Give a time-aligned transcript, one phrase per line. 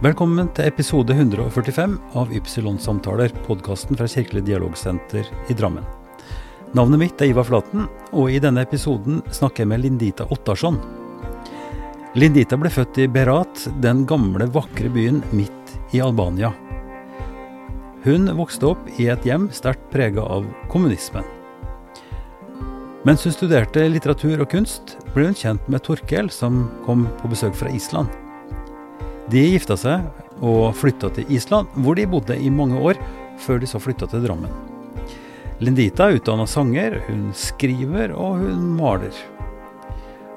[0.00, 5.84] Velkommen til episode 145 av Ypsilon-samtaler, podkasten fra Kirkelig dialogsenter i Drammen.
[6.72, 7.84] Navnet mitt er Ivar Flaten,
[8.16, 10.78] og i denne episoden snakker jeg med Lindita Ottarsson.
[12.16, 16.54] Lindita ble født i Berat, den gamle, vakre byen midt i Albania.
[18.06, 21.28] Hun vokste opp i et hjem sterkt prega av kommunismen.
[23.04, 27.60] Mens hun studerte litteratur og kunst, ble hun kjent med Torkel, som kom på besøk
[27.60, 28.08] fra Island.
[29.30, 30.06] De gifta seg
[30.42, 32.98] og flytta til Island, hvor de bodde i mange år,
[33.38, 34.50] før de så flytta til Drammen.
[35.60, 39.14] Lindita er utdanna sanger, hun skriver og hun maler.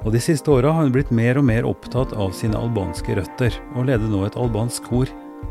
[0.04, 3.56] Og De siste åra har hun blitt mer og mer opptatt av sine albanske røtter,
[3.74, 5.08] og leder nå et albansk kor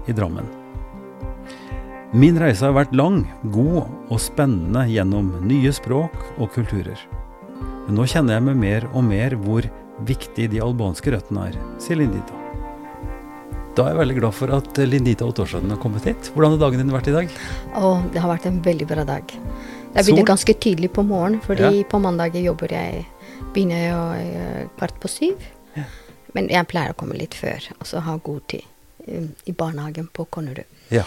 [0.07, 0.47] i Drammen.
[2.13, 3.25] Min reise har vært lang,
[3.55, 7.01] god og spennende gjennom nye språk og kulturer.
[7.87, 9.67] Men nå kjenner jeg meg mer og mer hvor
[10.05, 12.42] viktig de albanske røttene er, sier Lindita.
[13.73, 16.29] Da er jeg veldig glad for at Lindita Ottorsson har kommet hit.
[16.35, 17.31] Hvordan har dagen din vært i dag?
[17.73, 19.33] Å, det har vært en veldig bra dag.
[19.33, 21.87] Det begynner ganske tidlig på morgenen, fordi ja.
[21.89, 23.07] på mandag jobber jeg
[23.55, 25.47] begynner jeg eh, kvart på syv.
[25.79, 25.87] Ja.
[26.37, 28.69] Men jeg pleier å komme litt før, og så ha god tid
[29.07, 30.69] um, i barnehagen på Konnerud.
[30.93, 31.07] Ja.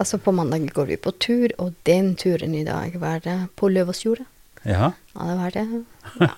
[0.00, 3.28] Altså På mandag går vi på tur, og den turen i dag var
[3.60, 4.24] på Løvaasjorda.
[4.66, 4.90] Ja.
[5.14, 5.64] ja, det var det.
[6.18, 6.30] Ja.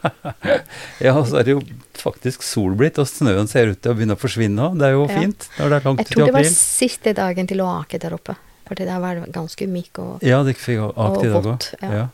[1.06, 1.62] ja, så er det jo
[1.96, 4.76] faktisk sol blitt, og snøen ser ut til å begynne å forsvinne òg.
[4.80, 5.22] Det er jo ja.
[5.22, 6.04] fint når det er langt til april.
[6.04, 8.36] Jeg tror det var siste dagen til å ake der oppe.
[8.68, 11.68] For det der var ganske myk og, ja, det fikk akt i dag òg.
[11.80, 12.04] Ja.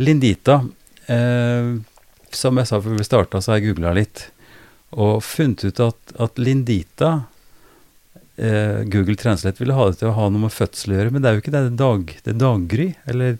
[0.00, 0.62] Lindita,
[1.12, 1.74] eh,
[2.34, 4.30] som jeg sa før vi starta, så har jeg googla litt.
[4.96, 7.12] Og funnet ut at, at Lindita
[8.36, 11.30] Google Translate ville ha det til å ha noe med fødsel å gjøre, men det
[11.30, 11.60] er jo ikke det.
[11.64, 13.36] Det er, dag, det er daggry, eller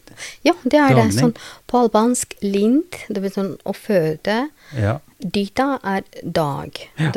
[0.47, 1.11] Ja, det er dagning.
[1.11, 1.19] det.
[1.19, 1.35] Sånn,
[1.71, 4.39] på albansk lind, det betyr sånn å føde.
[4.79, 4.99] Ja.
[5.19, 6.79] Dita er dag.
[7.01, 7.13] Ja.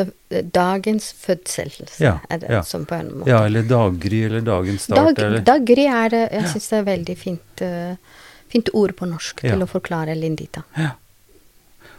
[0.57, 2.63] Dagens fødsel ja, er det ja.
[2.65, 3.29] som på en måte.
[3.29, 5.13] Ja, eller daggry, eller dagens start.
[5.17, 5.45] Dag, eller?
[5.45, 9.65] Daggry er det, jeg syns det er veldig fint, uh, fint ord på norsk til
[9.65, 10.65] å forklare lindita.
[10.79, 10.95] Ja.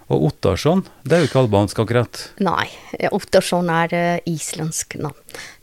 [0.09, 2.21] Og Ottarsson, det er jo ikke albansk akkurat?
[2.41, 2.65] Nei,
[3.13, 5.17] Ottarsson er uh, islandsk navn.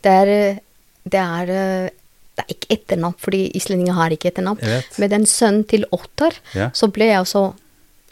[0.04, 0.60] Det er, eh,
[1.02, 4.62] det er, uh, det er ikke etternavn, fordi islendinger har ikke etternavn.
[5.02, 6.70] Med den sønnen til Ottar, ja.
[6.70, 7.44] så ble jeg også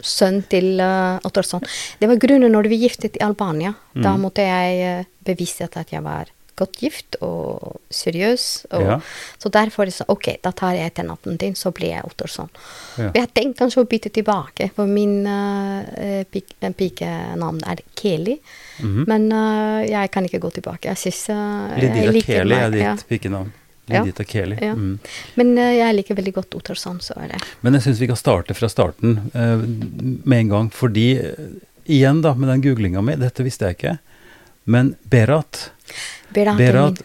[0.03, 1.63] sønn til uh, Ottarsson.
[2.01, 3.71] Det var grunnen når vi giftet i Albania.
[3.95, 4.03] Mm.
[4.03, 8.45] Da måtte jeg bevise at jeg var godt gift og seriøs.
[8.71, 8.99] Og, ja.
[9.41, 12.49] Så derfor så, ok, da tar jeg etternavnet din, så blir jeg Ottersson.
[12.99, 13.11] Ja.
[13.15, 18.39] Jeg tenkte kanskje å bytte tilbake, for min uh, pikenavn er Keli.
[18.79, 19.05] Mm -hmm.
[19.07, 20.87] Men uh, jeg kan ikke gå tilbake.
[20.87, 22.97] Jeg syns uh, Lidita Keli er ditt ja.
[23.07, 23.51] pikenavn.
[23.87, 24.31] Lidita ja.
[24.31, 24.57] Keli.
[24.61, 24.73] Ja.
[24.73, 24.99] Mm.
[25.35, 27.43] Men uh, jeg liker veldig godt Ottersson, så er det.
[27.61, 29.31] Men jeg syns vi kan starte fra starten
[30.23, 31.19] med en gang, fordi
[31.85, 33.97] igjen da, med den googlinga mi, dette visste jeg ikke,
[34.63, 35.71] men Berat
[36.35, 37.03] Berat, Berat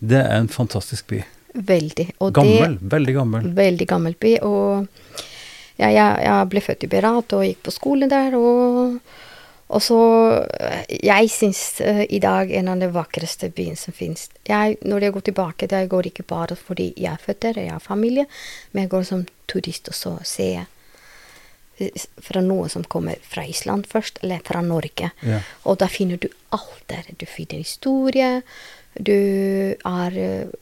[0.00, 1.20] det er en fantastisk by.
[1.52, 2.12] Veldig.
[2.32, 2.78] gammel.
[2.80, 3.48] Det, veldig gammel.
[3.54, 4.36] Veldig gammel by.
[4.46, 4.86] Og
[5.76, 8.36] ja, jeg, jeg, ble født i Berat og gikk på skole der.
[8.38, 8.96] Og,
[9.70, 10.00] og så
[10.88, 14.30] Jeg syns uh, i dag en av de vakreste byene som fins.
[14.48, 17.84] Når jeg går tilbake jeg går ikke bare fordi jeg er født der, jeg har
[17.84, 18.26] familie,
[18.72, 20.52] men jeg går som turist og så ser
[22.20, 25.10] fra noe som kommer fra Island først, eller fra Norge.
[25.26, 25.40] Ja.
[25.64, 27.08] Og da finner du alt der.
[27.18, 28.42] Du finner historie.
[28.98, 30.16] Du er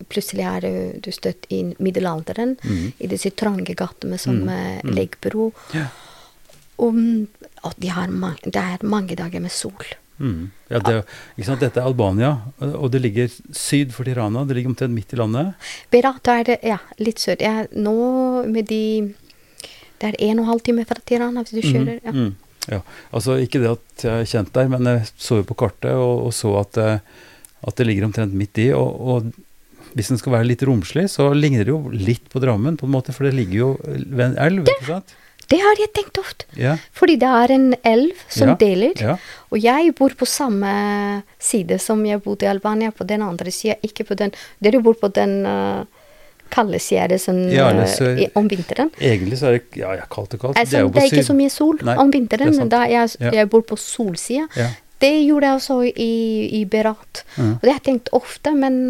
[0.08, 0.66] Plutselig er
[1.00, 2.84] du støtt i middelalderen, mm.
[2.98, 4.50] i disse trange gatene som mm.
[4.84, 4.92] mm.
[4.96, 5.50] leggbro.
[5.76, 5.88] Ja.
[6.78, 6.98] Og,
[7.66, 9.96] og de mange, det er mange dager med sol.
[10.18, 10.50] Mm.
[10.68, 11.04] Ja, det,
[11.60, 14.44] Dette er Albania, og det ligger syd for Tirana.
[14.44, 15.54] Det ligger omtrent midt i landet.
[15.90, 17.38] Berat er det, ja, litt sør.
[17.42, 17.96] Ja, nå
[18.50, 19.14] med de
[19.98, 22.00] det er en og en halv time fra Tirana hvis du mhm, kjører.
[22.04, 22.14] Ja.
[22.14, 22.32] Mm,
[22.68, 22.80] ja.
[23.14, 26.28] Altså ikke det at jeg har kjent deg, men jeg så jo på kartet og,
[26.28, 26.98] og så at, eh,
[27.64, 28.70] at, det ligger omtrent midt i.
[28.76, 32.76] Og, og hvis den skal være litt romslig, så ligner det jo litt på Drammen,
[32.78, 34.68] på en måte, for det ligger jo ved en elv.
[34.68, 35.16] ikke sant?
[35.48, 36.44] Det har jeg tenkt ofte.
[36.58, 36.80] Yeah.
[36.92, 38.98] Fordi det er en elv som ja, deler.
[39.00, 39.14] Ja.
[39.48, 40.68] Og jeg bor på samme
[41.40, 43.78] side som jeg bodde i Albania, på den andre sida.
[43.80, 45.88] Ikke på den Dere bor på den uh,
[46.52, 48.90] kalde det sånn ja, så, uh, om vinteren.
[48.98, 50.58] Egentlig så er det ja, kaldt og kaldt.
[50.58, 52.58] Altså, det, er det, er ikke så mye sol Nei, om vinteren.
[52.70, 53.32] Da jeg, ja.
[53.40, 54.48] jeg bor på solsida.
[54.58, 54.70] Ja.
[54.98, 56.14] Det gjorde jeg også i,
[56.58, 57.22] i Berat.
[57.36, 57.52] Mm.
[57.52, 58.80] Og det har jeg tenkt ofte, men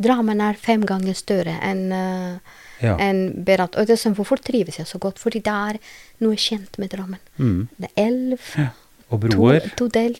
[0.00, 2.94] Drammen er fem ganger større enn uh, ja.
[3.02, 3.76] enn Berat.
[3.76, 5.20] Og det er sånn, hvorfor trives jeg så godt?
[5.20, 5.80] Fordi det er
[6.24, 7.22] noe kjent med Drammen.
[7.36, 7.62] Mm.
[7.76, 8.50] Det er elv.
[8.56, 8.70] Ja.
[9.08, 9.64] Og broer.
[9.70, 10.18] To, to del.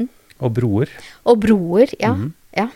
[0.00, 0.10] Mm.
[0.38, 0.92] Og broer.
[1.28, 2.14] Og broer, ja.
[2.16, 2.32] Mm.
[2.56, 2.68] ja.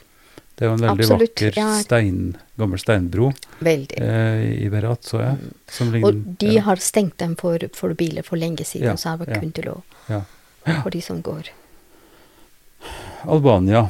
[0.62, 1.69] Det er jo en veldig Absolutt, vakker ja.
[1.82, 2.19] stein,
[2.55, 3.32] gammel steinbro
[3.67, 5.49] eh, i Berat, så jeg.
[5.88, 6.61] Ligner, og de ja.
[6.69, 9.73] har stengt dem for, for, biler for lenge siden, ja, så det var kun til
[9.73, 9.81] å
[10.62, 11.49] For de som går.
[13.26, 13.88] Albania.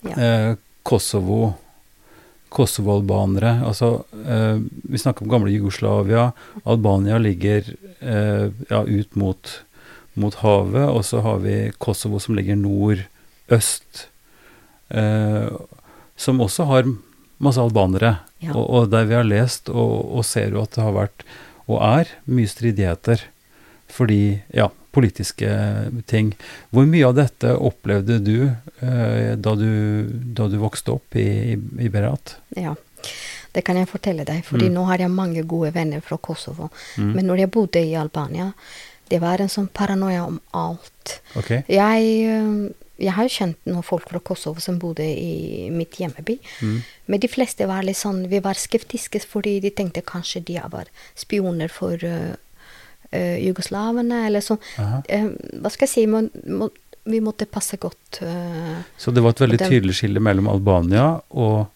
[0.00, 0.14] Ja.
[0.16, 1.58] Eh, Kosovo,
[2.48, 3.52] Kosovo-albanere.
[3.68, 3.90] Altså,
[4.24, 4.64] eh,
[4.94, 6.30] vi snakker om gamle Jugoslavia.
[6.64, 7.68] Albania ligger
[8.00, 9.52] eh, ja, ut mot,
[10.14, 14.06] mot havet, og så har vi Kosovo som ligger nordøst.
[14.88, 15.52] Eh,
[16.22, 16.86] som også har
[17.42, 18.16] masse albanere.
[18.42, 18.54] Ja.
[18.54, 21.24] Og, og der vi har lest og, og ser jo at det har vært,
[21.70, 23.26] og er, mye stridigheter.
[23.92, 24.22] Fordi,
[24.56, 25.48] ja, politiske
[26.08, 26.32] ting.
[26.72, 29.68] Hvor mye av dette opplevde du eh, da du,
[30.36, 32.34] da du vokste opp i, i, i Berat?
[32.56, 32.74] Ja,
[33.52, 34.74] det kan jeg fortelle deg, fordi Mm.
[34.78, 36.70] nå har jeg mange gode venner fra Kosovo.
[36.96, 37.12] Mm.
[37.16, 38.50] Men når jeg bodde i Albania,
[39.12, 41.18] det var en sånn paranoia om alt.
[41.36, 41.60] Okay.
[41.68, 42.70] Jeg, øh,
[43.02, 46.38] jeg har jo kjent noen folk fra Kosovo som bodde i mitt hjemmeby.
[46.64, 46.78] Mm.
[47.12, 50.88] Men de fleste var litt sånn, vi var skeptiske fordi de tenkte kanskje de var
[51.18, 52.32] spioner for uh,
[53.12, 54.62] jugoslavene, eller sånn.
[55.12, 55.26] Eh,
[55.60, 56.70] hva skal jeg si, må, må,
[57.04, 58.22] vi måtte passe godt.
[58.96, 61.66] Så det var et veldig den- tydelig skille mellom Albania og,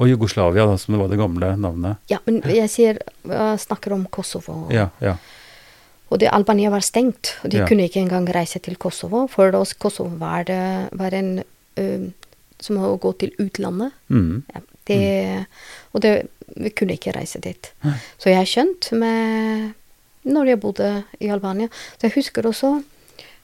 [0.00, 2.00] og Jugoslavia, da, som det var det gamle navnet.
[2.08, 3.02] ja, men jeg sier,
[3.60, 4.62] snakker om Kosovo.
[4.72, 5.18] Ja, ja.
[6.10, 7.66] Og det, Albania var stengt, og de Ja.
[7.66, 9.26] kunne ikke engang reise til Kosovo.
[9.28, 11.42] For oss Kosovo var, det, var en
[11.78, 12.10] uh,
[12.60, 13.92] som å gå til utlandet.
[14.08, 14.42] Mm.
[14.54, 15.46] Ja, det,
[15.92, 17.72] Og det, vi kunne ikke reise dit.
[17.82, 17.90] Hæ?
[18.18, 19.72] Så jeg skjønte med
[20.24, 21.68] når jeg bodde i Albania.
[21.98, 22.82] Så jeg husker også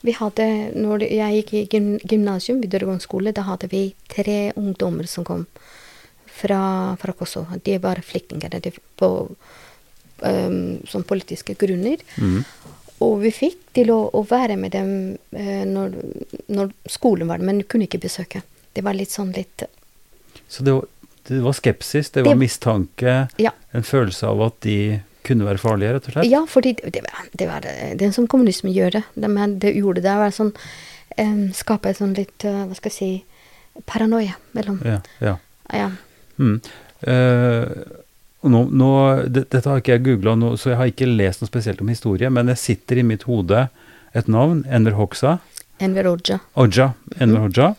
[0.05, 0.45] vi hadde,
[0.77, 5.47] når jeg gikk i gymnasium, videregående skole, da hadde vi tre ungdommer som kom
[6.29, 7.57] fra, fra Kosovo.
[7.65, 9.09] De var flyktninger de, på
[10.87, 12.01] som politiske grunner.
[12.17, 12.43] Mm.
[13.05, 14.91] Og vi fikk til å, å være med dem
[15.37, 15.93] eh, når,
[16.49, 18.41] når skolen var der, men kunne ikke besøke.
[18.73, 19.63] Det var litt sånn litt
[20.49, 20.87] Så det var,
[21.29, 23.51] det var skepsis, det var Det- mistanke, Ja.
[23.71, 26.29] en følelse av at de kunne være farlige, rett og slett?
[26.31, 29.03] Ja, fordi det, det, var, det var eh, det som kommunismen gjør det.
[29.13, 30.53] Det, men det gjorde det var sånn
[31.19, 35.37] um, Skape sånn litt, uh, hva skal jeg si, paranoia mellom Ja, ja.
[35.73, 35.91] Ja.
[36.39, 36.61] Mm.
[37.05, 38.06] Og
[38.43, 38.89] nå, nå,
[39.33, 42.29] det, dette har ikke jeg googla, så jeg har ikke lest noe spesielt om historie,
[42.29, 43.67] men jeg sitter i mitt hode
[44.15, 45.37] et navn, Enver Hoxha.
[45.79, 46.39] Enver Hoxha.
[46.55, 46.93] Hoxha.
[47.19, 47.43] Enver Mhm.
[47.47, 47.75] Hoxha.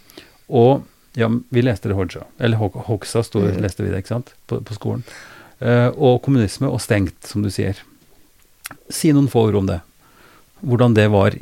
[0.51, 0.83] Og
[1.17, 2.25] ja, vi leste det Hoxha.
[2.39, 3.61] Eller Ho- Hoxha stod, Mhm.
[3.63, 5.05] leste vi det, ikke sant, på, på skolen.
[5.61, 7.75] Uh, og kommunisme, og stengt, som du sier.
[8.91, 9.81] Si noen få ord om det.
[10.65, 11.35] Hvordan det var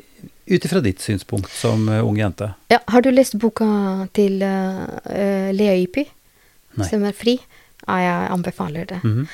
[0.49, 2.55] ut ifra ditt synspunkt som uh, ung jente.
[2.71, 6.07] Ja, har du lest boka til uh, Lea Ypi,
[6.89, 7.39] som er fri?
[7.89, 9.01] Ja, jeg anbefaler det.
[9.05, 9.27] Mhm.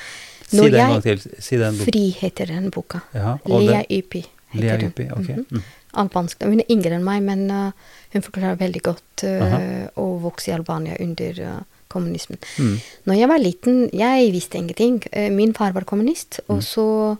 [0.53, 1.21] Si det en gang til.
[1.41, 1.85] Si den boken.
[1.85, 2.99] Fri heter den boka.
[3.13, 4.21] Ja, og Lea Ypi
[4.53, 5.29] heter Lea Ypi, ok.
[5.29, 5.61] Mm -hmm.
[5.93, 6.43] Albansk.
[6.43, 7.71] Hun er yngre enn meg, men uh,
[8.13, 12.37] hun forklarer veldig godt uh, å vokse i Albania under uh, kommunismen.
[12.57, 12.79] Mm.
[13.05, 15.03] Når jeg var liten, jeg visste ingenting.
[15.17, 16.55] Uh, Min far var kommunist, Mm.
[16.55, 17.17] og så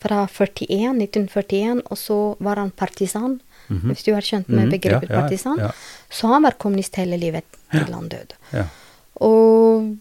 [0.00, 3.40] fra 41, 1941, og så var han partisan.
[3.68, 3.90] Mhm.
[3.90, 5.70] Hvis du har skjønt med Mhm, begrepet ja, ja, partisan.
[6.10, 8.34] Så han var kommunist hele livet til han døde.
[8.52, 8.64] Ja.
[9.14, 9.96] Og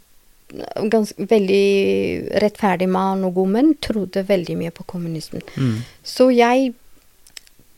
[0.75, 5.41] ganske, veldig rettferdig mann og god, men trodde veldig mye på kommunismen.
[5.57, 5.77] Mm.
[6.03, 6.73] Så jeg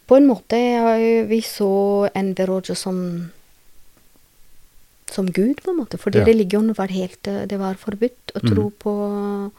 [0.08, 0.58] På en måte
[1.30, 3.32] Vi så Enver Hoxha som
[5.12, 5.98] som Gud, på en måte.
[5.98, 6.26] Fordi Ja.
[6.26, 8.72] religion var helt eh, Det var forbudt å tro Mm.
[8.80, 9.52] på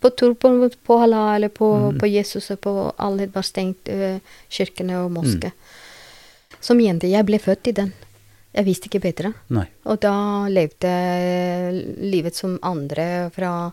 [0.00, 1.98] på tro på, på Allah eller på, Mm.
[1.98, 4.18] på Jesus og på Alle var stengt, uh,
[4.50, 5.16] kirkene og Mm.
[5.16, 5.52] moské.
[6.60, 7.08] Som jente.
[7.08, 7.92] Jeg ble født i den.
[8.54, 9.32] Jeg visste ikke bedre.
[9.50, 9.66] Nei.
[9.90, 10.14] Og da
[10.48, 13.72] levde jeg livet som andre fra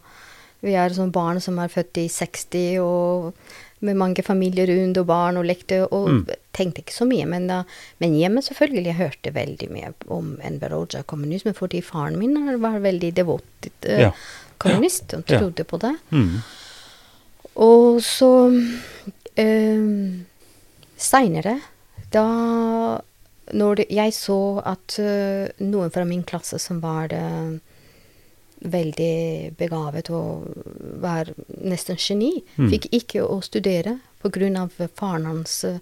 [0.63, 3.33] Vi er sånn barn som er født i 60, og
[3.81, 6.27] med mange familier rundt og barn og lekte, og Mm.
[6.53, 7.25] tenkte ikke så mye.
[7.25, 7.63] Men, da,
[7.99, 12.77] men hjemme selvfølgelig, jeg hørte veldig mye om Enver Hoxha kommunisme, fordi faren min var
[12.79, 13.41] veldig devot
[13.85, 14.11] eh, Ja.
[14.59, 15.39] kommunist, og Ja.
[15.39, 15.95] trodde på det.
[16.11, 16.43] Mm.
[17.55, 18.29] Og så
[19.37, 20.25] um,
[20.97, 21.59] Seinere,
[22.11, 23.01] da
[23.53, 27.57] når det, jeg så at uh, noen fra min klasse som var eh,
[28.61, 30.45] veldig begavet og
[31.01, 31.31] var
[31.65, 32.69] nesten geni, Mm.
[32.69, 34.89] fikk ikke å studere pga.
[34.95, 35.79] faren hans eh,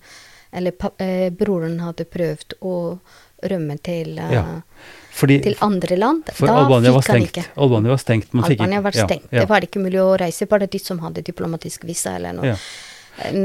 [0.51, 2.99] Eller eh, broren hadde prøvd å
[3.43, 4.61] rømme til, uh, Ja.
[5.13, 6.23] Fordi, til andre land.
[6.33, 7.43] for da Albania fikk han ikke.
[7.55, 8.33] Albania var stengt.
[8.33, 9.27] Albania var ja, stengt.
[9.31, 12.55] Ja, Det var ikke mulig å reise, bare de som hadde diplomatisk visa eller noe.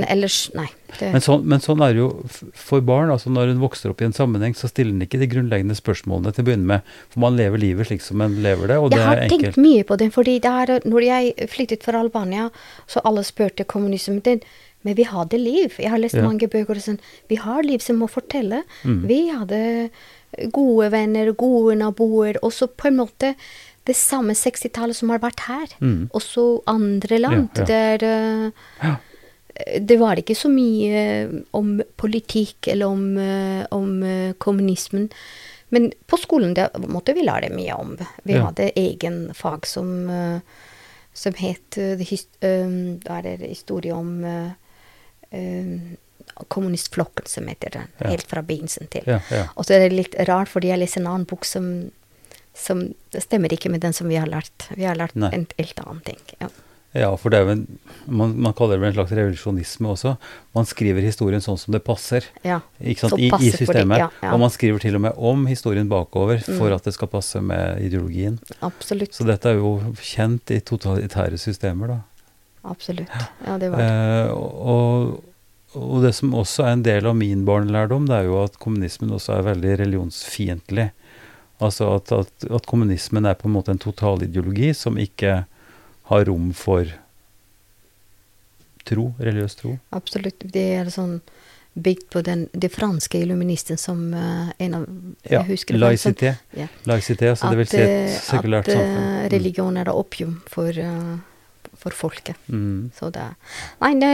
[0.09, 0.69] Ellers, nei.
[1.01, 2.09] Men, sånn, men sånn er det jo
[2.55, 3.11] for barn.
[3.11, 6.33] altså Når hun vokser opp i en sammenheng, så stiller hun ikke de grunnleggende spørsmålene
[6.35, 6.93] til å begynne med.
[7.11, 9.31] For man lever livet slik som man lever det, og det er enkelt.
[9.31, 12.51] jeg har tenkt mye på det, fordi det er, når jeg flyttet fra Albania,
[12.87, 14.41] så alle spurte kommunismen din,
[14.85, 15.75] men vi hadde liv.
[15.81, 16.23] Jeg har lest Ja.
[16.23, 17.01] mange bøker og sånn.
[17.29, 18.63] Vi har liv som må fortelle.
[18.85, 19.07] Mm.
[19.09, 19.91] Vi hadde
[20.53, 23.35] gode venner, gode naboer, og så på en måte
[23.87, 25.67] det samme 60-tallet som har vært her.
[25.81, 26.11] Mm.
[26.17, 27.49] Også andre land.
[27.57, 27.67] Ja, ja.
[27.99, 28.51] Der uh,
[28.83, 28.95] Ja.
[29.81, 31.03] Det var ikke så mye
[31.55, 35.09] om politikk eller om, eh, om eh, kommunismen.
[35.75, 37.97] Men på skolen det måtte vi lære mye om.
[38.25, 38.45] Vi Ja.
[38.49, 40.41] hadde egen fag som, eh,
[41.15, 42.69] som het eh, eh,
[43.05, 44.51] Da er det historie om eh,
[45.31, 45.79] eh,
[46.49, 47.89] kommunistflokken, som heter den.
[47.99, 48.09] Ja.
[48.11, 49.03] Helt fra begynnelsen til.
[49.07, 49.21] Ja.
[49.57, 51.91] Og så er det litt rart, fordi jeg leser en annen bok som,
[52.55, 54.67] som stemmer ikke med den som vi har lært.
[54.75, 55.31] Vi har lært Nei.
[55.33, 56.19] en helt annen ting.
[56.41, 56.49] Ja.
[56.95, 57.63] Ja, for det er jo en,
[58.07, 60.13] man, man kaller det vel en slags revolusjonisme også.
[60.55, 62.25] Man skriver historien sånn som det passer.
[62.47, 62.61] ja.
[62.79, 63.19] Ikke sant?
[63.19, 63.97] I, I systemet.
[63.99, 64.33] det, ja, ja.
[64.37, 66.77] Og man skriver til og med om historien bakover for Mm.
[66.77, 68.39] at det skal passe med ideologien.
[68.63, 69.13] Absolutt.
[69.15, 72.01] Så dette er jo kjent i totalitære systemer, da.
[72.65, 73.11] Absolutt.
[73.45, 73.89] Ja, det var det.
[73.91, 75.25] Eh, og,
[75.75, 79.11] og det som også er en del av min barnelærdom, det er jo at kommunismen
[79.13, 80.93] også er veldig religionsfiendtlig.
[81.63, 85.43] Altså at, at, at kommunismen er på en måte en totalideologi som ikke
[86.11, 86.85] har rom for
[88.85, 89.77] tro, religiøs tro.
[89.97, 90.45] Absolutt.
[90.53, 91.19] Det er sånn
[91.75, 94.85] bygd på den, det franske illuministen som uh, en av
[95.27, 96.35] Ja, laicité.
[96.55, 96.69] ja.
[96.87, 98.93] Laicité, altså det vil si et eh, sekulært at, samfunn.
[98.95, 99.09] samfunn.
[99.25, 99.31] Mm.
[99.33, 101.17] religion er opium for, uh,
[101.81, 102.37] for folket.
[102.47, 102.93] Mm.
[102.95, 103.25] Så det
[103.83, 104.13] Nei, nei,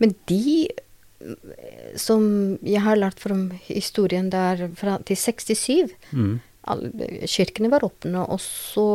[0.00, 2.24] men de eh, som
[2.64, 3.36] jeg har lært fra
[3.68, 6.38] historien der fra, til 67 Mm.
[6.64, 6.86] all,
[7.28, 8.88] Kirkene var åpne, og så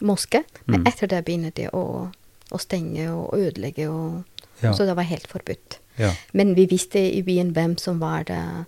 [0.00, 0.42] moské.
[0.66, 0.86] Men Mm.
[0.86, 2.12] etter det begynner de å,
[2.50, 4.24] å stenge og ødelegge, og,
[4.62, 4.72] Ja.
[4.72, 5.78] så det var helt forbudt.
[5.96, 6.12] Ja.
[6.32, 8.64] Men vi visste i byen hvem som var eh,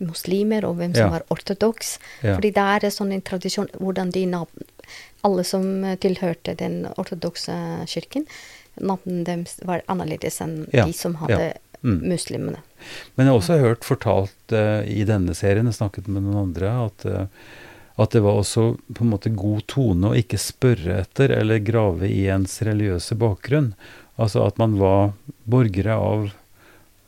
[0.00, 1.98] muslimer, og hvem som var ortodoks.
[2.22, 4.26] Fordi det er sånn en tradisjon hvordan de
[5.24, 8.24] Alle som tilhørte den ortodokse kirken,
[8.80, 12.00] navnene deres var annerledes enn de som hadde Mm.
[12.08, 12.58] muslimene.
[13.16, 16.86] Men jeg har også hørt fortalt uh, i denne serien, jeg snakket med noen andre,
[16.86, 17.26] at, eh,
[17.98, 18.64] at det var også
[18.94, 23.72] på en måte god tone å ikke spørre etter eller grave i ens religiøse bakgrunn.
[24.18, 25.12] Altså at man var
[25.50, 26.28] borgere av,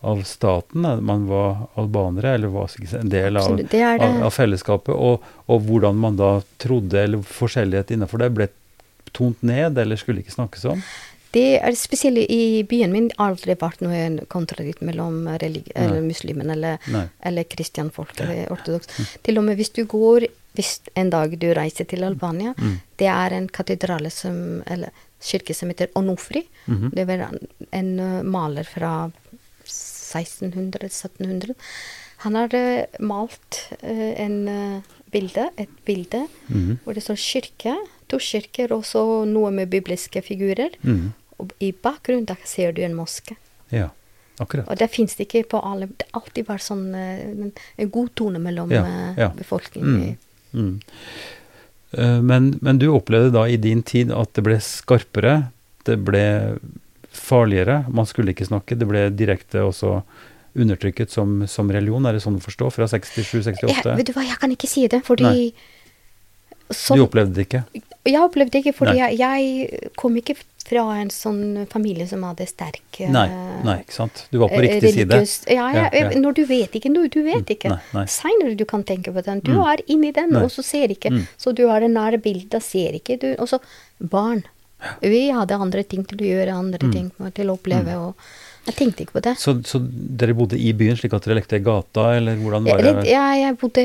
[0.02, 4.09] av staten, man var albanere, eller var en del av, Absolutt, det det.
[4.09, 6.32] av, av fellesskapet, og, og hvordan man da
[6.62, 8.50] trodde, eller forskjellighet innenfor det, ble
[9.14, 10.82] tont ned, eller skulle ikke snakkes om.
[11.32, 16.78] Det er spesielt i byen min aldri vært noe kontradikt mellom muslimene eller muslimen eller,
[16.90, 17.04] Nei.
[17.22, 18.88] eller kristianfolk eller ortodoks.
[19.22, 20.26] Til og med hvis du går
[20.58, 22.80] hvis en dag du reiser til Albania, Mm.
[22.99, 24.90] det er en katedrale som eller
[25.22, 26.42] kirke som heter Onofri.
[26.66, 26.90] Mhm.
[26.94, 27.28] Det var
[27.72, 27.96] en,
[28.26, 29.12] maler fra
[29.66, 31.54] 1600-1700.
[32.25, 32.49] Han har
[33.00, 34.80] malt uh, en uh,
[35.12, 36.78] bilde, et bilde Mhm.
[36.84, 37.76] hvor det står kirke,
[38.08, 40.70] to kirker og så noe med bibliske figurer.
[40.82, 41.12] Mhm.
[41.40, 43.37] Og i bakgrunnen der ser du en moske.
[43.75, 43.88] Ja,
[44.42, 44.68] akkurat.
[44.68, 47.90] Og det fins det ikke på alle Det har alltid vært sånn eh, en, en
[47.97, 49.28] god tone mellom Ja, eh, ja.
[49.37, 50.16] befolkningen.
[50.52, 50.61] Mm.
[50.61, 50.80] Mm.
[51.92, 55.37] Eh, Men, men du opplevde da i din tid at det ble skarpere,
[55.88, 56.25] det ble
[57.11, 60.00] farligere, man skulle ikke snakke, det ble direkte også
[60.61, 63.94] undertrykket som, som religion, er det sånn å forstå, fra 67-68?
[63.99, 65.44] Vet du hva, jeg kan ikke si det, fordi Nei.
[66.75, 67.62] sånn, Du opplevde det ikke?
[68.09, 70.35] Jeg opplevde ikke, fordi jeg, jeg kom ikke
[70.71, 73.26] fra en sånn familie som hadde sterk eh, Nei,
[73.66, 74.23] nei, ikke sant?
[74.33, 75.52] Du var på eh, riktig religiøs- side.
[75.57, 76.11] ja, Ja, ja.
[76.16, 77.75] Når du vet ikke, noe, du vet ikke.
[77.92, 78.04] nei.
[78.07, 79.40] Seinere du kan tenke på den.
[79.45, 79.66] Du Mm.
[79.73, 80.42] er inni den, Nei.
[80.42, 81.11] og så ser ikke.
[81.11, 81.26] Mm.
[81.37, 83.19] Så du har det nære bildet, ser ikke.
[83.21, 83.59] Du, og så
[84.00, 84.45] barn.
[85.02, 86.92] Vi hadde andre ting til å gjøre, andre Mm.
[86.92, 87.97] ting til å oppleve.
[87.99, 88.14] og
[88.70, 89.34] Jeg tenkte ikke på det.
[89.42, 92.82] Så, så dere bodde i byen, slik at dere lekte i gata, eller hvordan var
[92.86, 92.92] det?
[93.10, 93.84] ja, jeg bodde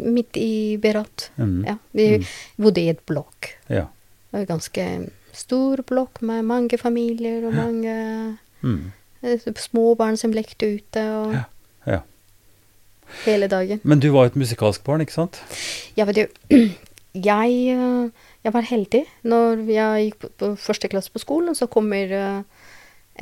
[0.00, 1.28] midt i Berat.
[1.36, 1.58] Mm.
[1.68, 2.24] Ja, vi Mm.
[2.64, 3.50] bodde i et blokk.
[3.68, 3.86] Ja.
[4.32, 4.86] En ganske
[5.36, 7.92] stor blokk med mange familier og mange
[8.62, 8.92] Mm.
[9.22, 11.44] eh, små barn som lekte ute og Ja,
[11.86, 12.00] ja.
[13.26, 13.80] hele dagen.
[13.84, 15.40] Men du var et musikalsk barn, ikke sant?
[15.96, 16.26] Ja, vet du,
[17.14, 18.10] jeg, eh,
[18.44, 19.04] jeg var heldig.
[19.24, 22.42] Når jeg gikk på, på første klasse på skolen, så kommer eh,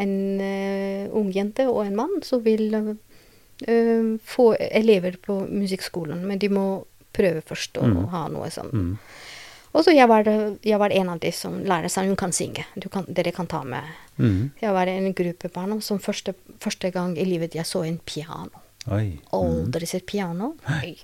[0.00, 2.70] en uh, ung jente og en mann som vil
[3.66, 6.64] eh, få elever på musikkskolen, men de må
[7.12, 8.06] prøve først å Mm.
[8.14, 8.70] ha noe sånn.
[8.72, 8.98] Mm.
[9.72, 10.24] Og så jeg var,
[10.66, 12.64] jeg var en av de som lærer seg hun kan synge.
[12.74, 13.84] Du kan, dere kan ta med.
[14.18, 14.50] Mm.
[14.60, 18.50] Jeg var en gruppe barn som første, første gang i livet jeg så en piano.
[18.90, 19.20] Oi.
[19.36, 20.54] Aldri sett piano.
[20.80, 20.96] Oi.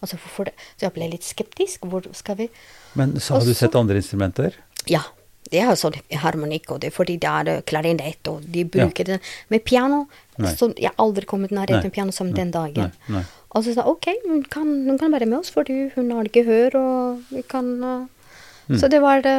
[0.00, 0.54] Altså, det?
[0.78, 1.84] Så jeg ble litt skeptisk.
[1.90, 2.48] Hvor skal vi
[2.94, 4.56] Men så har Også, du sett andre instrumenter?
[4.88, 5.02] Ja.
[5.50, 9.04] Det er sånn harmonikk, og det, er fordi det er eh, klarinett, og de bruker
[9.04, 9.18] det.
[9.50, 10.06] Men piano
[10.38, 10.54] Nei.
[10.56, 11.60] så Jeg har aldri kommet Nei.
[11.66, 12.92] nærheten av piano som den dagen.
[13.08, 13.24] Nei, nei.
[13.54, 16.24] Og så sa jeg ok, hun kan, hun kan være med oss, fordi hun har
[16.24, 18.06] ikke hør, og vi kan uh.
[18.68, 18.78] Mm.
[18.80, 19.36] Så det var det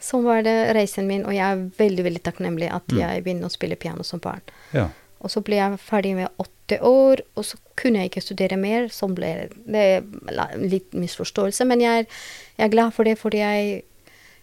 [0.00, 2.98] Sånn var det reisen min, og jeg er veldig veldig takknemlig at Mm.
[3.02, 4.40] jeg begynte å spille piano som barn.
[4.72, 4.86] Ja.
[5.20, 8.88] Og så ble jeg ferdig med åtte år, og så kunne jeg ikke studere mer.
[8.88, 12.06] Sånn ble det la- litt misforståelse, men jeg er,
[12.56, 13.82] jeg er glad for det, fordi jeg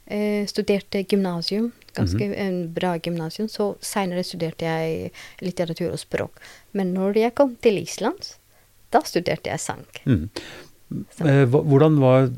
[0.07, 1.71] eh, studerte gymnasium.
[1.97, 3.49] Ganske en bra gymnasium.
[3.49, 5.11] Så seinere studerte jeg
[5.41, 6.41] litteratur og språk.
[6.77, 8.35] Men når jeg kom til Island,
[8.93, 9.83] da studerte jeg sang.
[10.05, 10.29] Mm.
[11.25, 12.29] Eh, hvordan var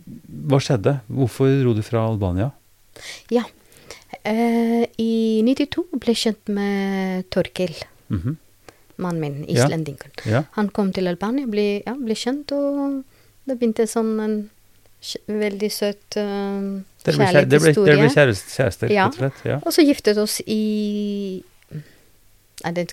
[0.49, 0.99] Hva skjedde?
[1.07, 2.49] Hvorfor dro du fra Albania?
[3.29, 3.43] Ja.
[4.23, 7.75] Eh, I 92 ble jeg kjent med Torkil.
[8.09, 8.35] Mm -hmm.
[8.95, 10.11] mannen min, islendingen.
[10.25, 10.43] Ja.
[10.51, 13.03] Han kom til Albania, ble, ja, ble kjent, og
[13.45, 14.49] det begynte sånn en
[15.27, 19.05] veldig søt uh, Dere ble, ble, kjærester, kjæreste, Ja.
[19.07, 19.45] rett og slett?
[19.47, 19.59] Ja.
[19.63, 21.43] Og så giftet oss i
[22.65, 22.91] er det,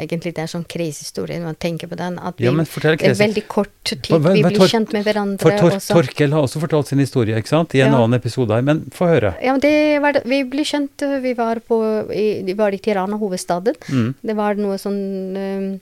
[0.00, 2.14] Egentlig det er sånn crazy historie når man tenker på den.
[2.22, 4.92] At vi, Ja, men fortell det er veldig kort tid Hva- hva- vi blir kjent
[4.94, 5.40] med hverandre.
[5.42, 5.96] For Tor også.
[5.98, 7.74] Torkel har også fortalt sin historie, ikke sant?
[7.74, 7.98] I en Ja.
[7.98, 8.62] annen episode her.
[8.62, 9.34] Men få høre.
[9.42, 10.12] Ja, men det var.
[10.24, 13.74] Vi ble kjent, uh, vi var, på, i, vi var i Tirana, hovedstaden.
[13.88, 14.14] Mm.
[14.24, 15.80] Det var noe sånn um,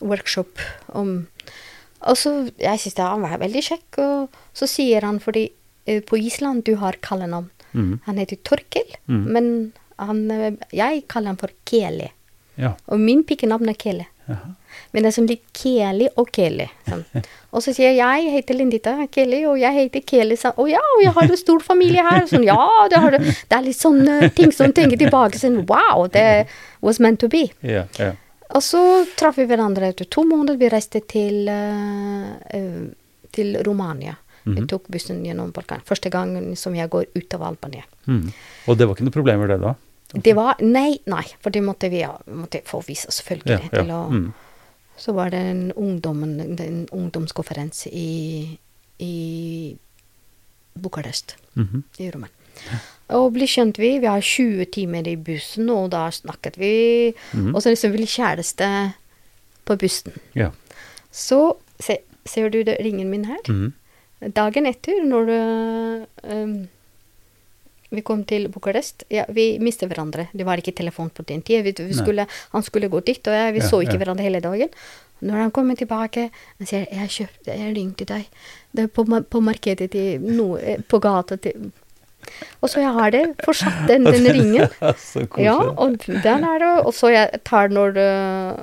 [0.00, 0.58] workshop
[0.94, 1.26] om
[2.04, 5.48] Og så Jeg syns han var veldig kjekk, og så sier han fordi
[5.88, 7.50] uh, på Island du har kallenavn.
[7.72, 8.00] Mm.
[8.04, 9.22] Han heter Torkel, Mm.
[9.32, 12.10] men han, uh, jeg kaller han for Keli.
[12.60, 12.74] Ja.
[12.92, 14.06] Og min pikenavn er Keli.
[14.92, 16.66] Men det er sånn litt Keli og Keli.
[16.88, 17.02] Sånn.
[17.52, 20.36] Og så sier jeg jeg heter Lindita Keli, og jeg heter Keli.
[20.40, 22.22] Å ja, og jeg har en stor familie her.
[22.30, 22.56] Sånn, ja,
[22.88, 23.18] det, har du.
[23.26, 25.36] det er litt sånne ting som tenker tilbake.
[25.40, 26.46] Sånn, wow, det
[26.80, 27.42] was meant to be.
[27.60, 28.16] Yeah, yeah.
[28.56, 28.80] Og så
[29.20, 30.56] traff vi hverandre etter to måneder.
[30.60, 32.80] Vi reiste til, eh, eh,
[33.36, 34.16] til Romania.
[34.44, 34.66] Vi Mhm.
[34.68, 35.80] tok bussen gjennom Balkan.
[35.86, 37.82] Første gangen som jeg går ut av Albania.
[38.06, 38.32] Mm.
[38.68, 39.74] Og det var ikke noe problem med det da?
[40.14, 42.02] Det var Nei, nei, for det måtte vi
[42.34, 43.70] måtte få vise, selvfølgelig.
[43.72, 44.06] Ja, ja.
[44.06, 44.32] Å, Mm.
[44.98, 48.58] Så var det en, ungdommen, en ungdomskonferanse i,
[49.00, 49.76] i
[50.74, 51.82] Bucuresti -hmm.
[51.98, 52.34] i Romania.
[53.08, 53.98] Og ble kjent vi.
[53.98, 57.14] Vi har 20 timer i bussen, og da snakket vi.
[57.32, 57.54] Mhm.
[57.54, 58.92] Og så liksom ble kjæreste
[59.64, 60.12] på bussen.
[60.34, 60.50] Ja.
[61.10, 63.40] Så se, ser du det, ringen min her?
[63.48, 63.72] Mhm.
[64.30, 65.36] Dagen etter, når du
[66.30, 66.56] um,
[67.92, 70.28] vi kom til Bucuresti ja, Vi mistet hverandre.
[70.32, 71.60] Det var ikke telefon på den tida.
[71.66, 72.24] Vi, vi skulle,
[72.54, 74.02] han skulle gå dit, og jeg, vi Ja, så ikke ja.
[74.04, 74.70] hverandre hele dagen.
[75.20, 78.24] Når han kommer tilbake, han sier 'Jeg kjøpte, jeg ringte deg
[78.72, 81.70] det er på, på markedet til noe, eh, På gata til
[82.62, 84.68] Og så jeg har det fortsatt, den, den ringen.
[85.02, 85.44] Så koselig.
[85.48, 86.70] Ja, og den er det.
[86.86, 88.62] Og så jeg tar når øh,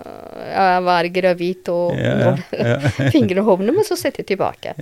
[0.54, 3.10] jeg var gravid og Ja, ja, ja.
[3.16, 4.74] fingerhovene, men så setter jeg tilbake.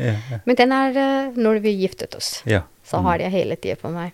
[0.46, 2.44] Men den er øh, når vi giftet oss.
[2.88, 4.14] Så har jeg hele tida på meg.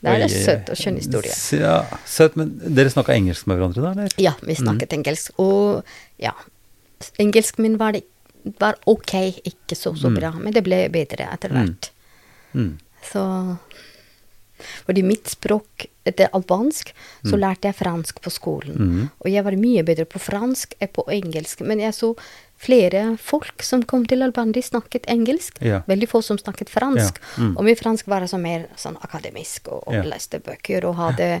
[0.00, 1.32] Det er en søt og skjønn historie.
[1.60, 1.74] Ja,
[2.08, 4.14] søt, men dere snakka engelsk med hverandre da, eller?
[4.20, 5.34] Ja, vi snakket engelsk.
[5.42, 5.82] Og
[6.20, 6.32] ja,
[7.20, 8.02] engelsken min var, det,
[8.60, 9.12] var ok,
[9.44, 10.16] ikke så så Mm.
[10.16, 11.58] bra, men det ble bedre etter Mm.
[11.60, 11.90] hvert.
[12.54, 12.70] Mm.
[13.02, 13.58] Så
[14.86, 16.90] Fordi mitt språk, etter albansk,
[17.24, 17.40] så Mm.
[17.40, 18.76] lærte jeg fransk på skolen.
[18.76, 19.10] Mm.
[19.24, 21.60] Og jeg var mye bedre på fransk enn på engelsk.
[21.64, 22.14] Men jeg så
[22.58, 25.62] flere folk som kom til Albania, snakket engelsk.
[25.62, 25.80] Ja.
[25.88, 27.18] Veldig få som snakket fransk.
[27.38, 27.56] Ja, mm.
[27.56, 30.02] Og min fransk var altså mer sånn akademisk, og, og Ja.
[30.02, 31.40] leste bøker og hadde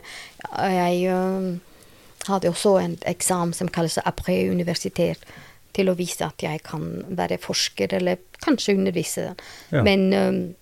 [0.56, 1.58] Jeg uh,
[2.26, 5.18] hadde også en eksamen som kalles après universitet,
[5.74, 9.36] til å vise at jeg kan være forsker, eller kanskje undervise.
[9.70, 10.54] Men øhm,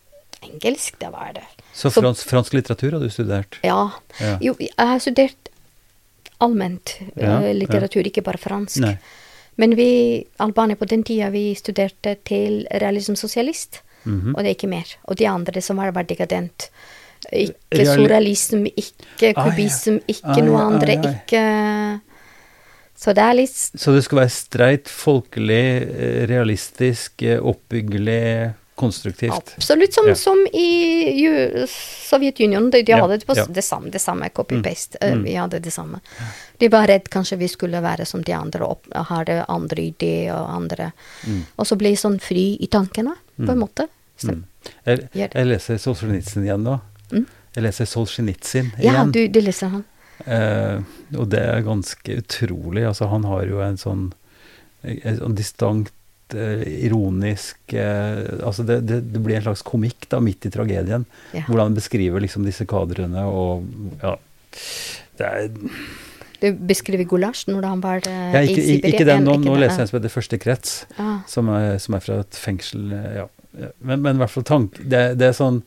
[0.43, 1.45] engelsk, det var det.
[1.75, 3.59] Så fransk, fransk litteratur hadde du studert?
[3.65, 3.91] Ja.
[4.21, 4.39] Ja.
[4.43, 5.49] Jo, jeg har studert
[6.41, 8.81] allment Ja, eh, litteratur, ikke bare fransk.
[8.83, 8.97] Nei.
[9.59, 14.35] Men vi, Albania på den tida, vi studerte til realismsosialist, Mhm.
[14.37, 14.85] og det er ikke mer.
[15.09, 16.69] Og de andre som var, var dekadent.
[17.33, 21.15] Ikke Reali- surrealism, ikke Ai, kubism, ikke ai, noe ai, andre, ai.
[21.19, 22.01] ikke
[22.99, 29.35] Så det er litt Så det skulle være streit, folkelig, eh, realistisk, eh, oppbyggelig, konstruktivt?
[29.59, 30.15] Absolutt som, Ja.
[30.15, 30.69] som i
[32.09, 32.71] Sovjetunionen.
[32.71, 33.45] De, de Ja, hadde det, på, ja.
[33.47, 34.99] det samme, det samme copy-paste.
[35.01, 35.23] eh, Mm.
[35.25, 36.01] Vi hadde det samme.
[36.59, 39.83] De var redd kanskje vi skulle være som de andre og opp- ha det andre
[39.83, 40.93] ideer og andre
[41.27, 41.43] Mm.
[41.59, 43.89] Og så bli sånn fri i tankene, på en måte.
[44.17, 44.45] Så, Mm.
[44.87, 46.81] Jeg, jeg leser Solzjenitsyn igjen nå.
[47.13, 47.27] Mm.
[47.55, 49.13] Jeg leser Solzjenitsyn Ja, igjen.
[49.13, 49.85] du, du leser han.
[50.27, 50.81] Eh,
[51.17, 52.85] og det er ganske utrolig.
[52.87, 54.13] Altså, han har jo en sånn,
[54.85, 55.91] en distant,
[56.35, 61.07] ironisk eh, Altså, det, det, det blir en slags komikk da, midt i tragedien.
[61.35, 61.45] Ja.
[61.47, 63.65] Hvordan han beskriver liksom disse kadrene og
[64.03, 64.17] Ja.
[65.19, 65.49] Det er
[66.41, 68.93] Du beskriver Gulasj når han var eh, ja, i ikke, Siberia.
[68.95, 71.79] ikke den, nå, Ikke nå den, leser jeg som heter Første krets, Ah, som er,
[71.83, 73.29] som er fra et fengsel eh, Ja.
[73.83, 75.63] Men, men i hvert fall tank, det, det er sånn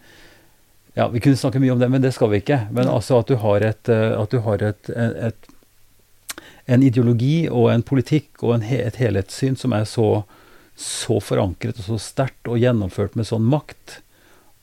[0.96, 2.58] Ja, vi kunne snakke mye om det, men det skal vi ikke.
[2.76, 5.48] Men altså at du har et, eh, at du har et, et,
[6.72, 10.08] en ideologi og en politikk og en, he- et helhetssyn som er så,
[10.82, 14.00] så forankret og så sterkt og gjennomført med sånn makt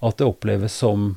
[0.02, 1.16] at det oppleves som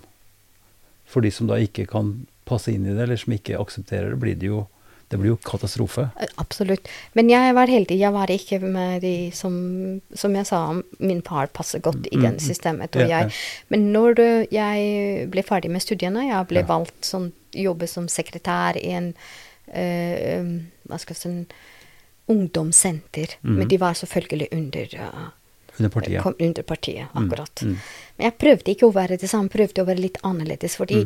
[1.12, 4.20] For de som da ikke kan passe inn i det, eller som ikke aksepterer det,
[4.22, 4.68] blir det jo
[5.12, 6.06] det blir jo katastrofe.
[6.24, 6.88] eh, Absolutt.
[7.14, 7.98] Men jeg var heldig.
[8.00, 12.22] Jeg var ikke med de som Som jeg sa, min far passer godt i Mm,
[12.24, 12.40] den mm.
[12.40, 12.96] systemet.
[12.96, 13.32] Og jeg,
[13.68, 16.66] men når du- jeg ble ferdig med studiene, jeg ble Ja.
[16.66, 19.14] valgt som jobbe som sekretær i en
[19.76, 21.46] um, hva skal jeg si,
[22.32, 23.38] ungdomssenter.
[23.42, 23.60] Mhm.
[23.60, 25.30] Men de var selvfølgelig under uh,
[25.80, 26.20] Under partiet.
[26.22, 27.62] Kom under partiet, akkurat.
[27.64, 27.78] mm.
[28.18, 30.98] Men jeg prøvde ikke å være det samme, prøvde å være litt annerledes, fordi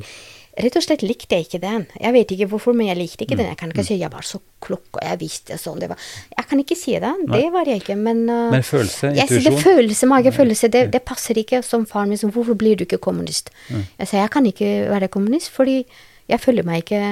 [0.58, 1.86] rett og slett likte jeg ikke den.
[2.02, 3.46] Jeg vet ikke hvorfor, men jeg likte ikke den.
[3.52, 5.78] Jeg kan ikke si jeg var så klokk, og jeg visste sånn.
[5.84, 6.02] Det var.
[6.34, 7.14] Jeg kan ikke si det.
[7.30, 11.38] Det var jeg ikke, men uh, Men følelse, sier det følelse, magefølelse, det, det passer
[11.44, 12.18] ikke som faren min.
[12.18, 13.54] sa, Hvorfor blir du ikke kommunist?
[13.70, 15.84] Jeg sier jeg kan ikke være kommunist, fordi
[16.28, 17.04] jeg føler meg ikke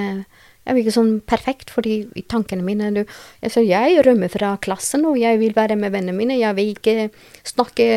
[0.64, 3.02] jeg er ikke sånn perfekt, fordi i tankene mine du,
[3.42, 6.38] jeg, så jeg rømmer fra klassen, og jeg vil være med vennene mine.
[6.40, 7.10] Jeg vil ikke
[7.44, 7.88] snakke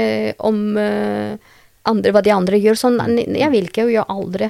[0.44, 1.38] om uh,
[1.88, 2.80] andre, hva de andre gjør.
[2.82, 4.50] Sånn, jeg vil ikke, og jeg aldri.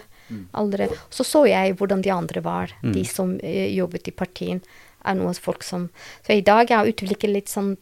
[0.58, 0.88] aldri.
[1.14, 4.64] Så så jeg hvordan de andre var, de som uh, jobbet i partien.
[5.06, 5.90] er noen folk som
[6.26, 7.78] Så i dag jeg utviklet litt sånn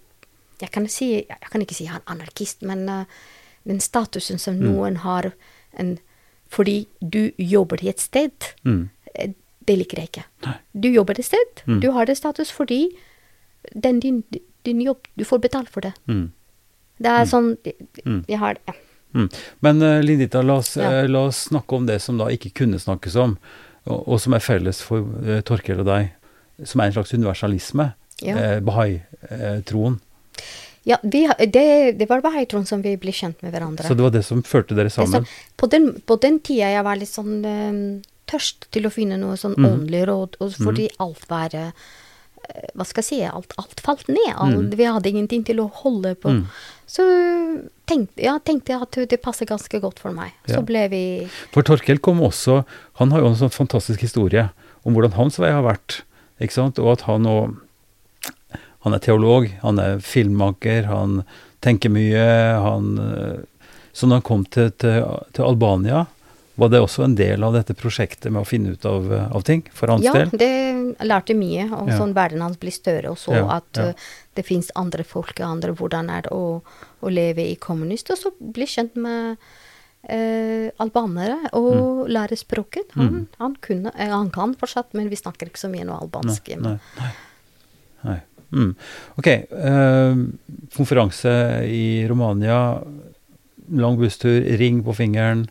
[0.61, 3.05] jeg kan, si, jeg kan ikke si jeg er anarkist, men uh,
[3.67, 5.31] den statusen som noen har
[5.75, 5.97] en,
[6.47, 8.89] fordi du jobber i et sted, Mm.
[9.65, 10.23] Det liker jeg ikke.
[10.45, 10.55] Nei.
[10.73, 11.79] Du jobber et sted, Mm.
[11.81, 12.89] du har det status fordi
[13.73, 14.23] den din,
[14.63, 15.93] din jobb, du får betalt for det.
[16.07, 16.31] Mm.
[16.99, 17.57] Det er sånn
[18.05, 18.25] Mm.
[18.27, 18.73] Jeg har ja.
[19.15, 19.29] Mm.
[19.61, 21.03] Men uh, Lindita, la oss, Ja.
[21.03, 23.37] uh, la oss snakke om det som da ikke kunne snakkes om,
[23.87, 26.11] og, og som er felles for uh, Torkel og deg,
[26.63, 27.93] som er en slags universalisme.
[28.23, 28.37] Ja.
[28.37, 29.99] Eh, Bahai-troen.
[30.85, 33.83] ja vi, det, det var bahai-troen som vi ble kjent med hverandre.
[33.87, 35.25] Så det var det som førte dere er sammen?
[35.25, 37.41] sånn- på, den, på den tida jeg var litt sånn
[38.31, 39.67] tørst til å finne noe sånn mm.
[39.69, 41.71] åndelig råd, fordi alt var eh,
[42.77, 44.31] Hva skal jeg si Alt, alt falt ned.
[44.35, 44.75] Alt, mm.
[44.77, 46.29] Vi hadde ingenting til å holde på.
[46.29, 46.43] Mm.
[46.85, 47.05] Så
[47.89, 50.33] tenkte jeg tenkte at det passer ganske godt for meg.
[50.45, 50.59] Ja.
[50.59, 51.03] Så ble vi
[51.53, 52.63] For Torkel kom også
[53.01, 54.49] Han har jo en sånn fantastisk historie
[54.85, 56.03] om hvordan hans vei har vært.
[56.37, 56.77] ikke sant?
[56.77, 57.37] Og at han nå
[58.85, 61.23] Han er teolog, han er filmmaker, han
[61.65, 62.25] tenker mye.
[62.61, 62.97] han...
[63.01, 65.01] eh, Så når han kom til, til,
[65.33, 66.05] til Albania,
[66.55, 69.63] var det også en del av dette prosjektet med å finne ut av, av ting
[69.75, 70.29] for hans Ja, del?
[70.39, 71.65] det lærte mye.
[71.75, 71.97] Og Ja.
[71.99, 73.89] sånn verden hans blir større, og så Ja, at ja.
[73.89, 73.93] eh,
[74.35, 76.61] det fins andre folk, andre hvordan er det å,
[77.03, 78.09] å leve i kommunist.
[78.11, 79.37] Og så bli kjent med
[80.07, 82.91] uh, albanere og lære språket.
[82.93, 83.27] Han, Mm.
[83.39, 86.47] han kunne eh, Han kan fortsatt, men vi snakker ikke så mye noe albansk.
[86.61, 87.11] Nei, nei,
[88.03, 88.19] nei.
[88.53, 88.75] Mm.
[89.17, 89.27] Ok,
[90.77, 91.31] konferanse
[91.67, 92.81] i Romania,
[93.73, 95.47] lang busstur, ring på fingeren,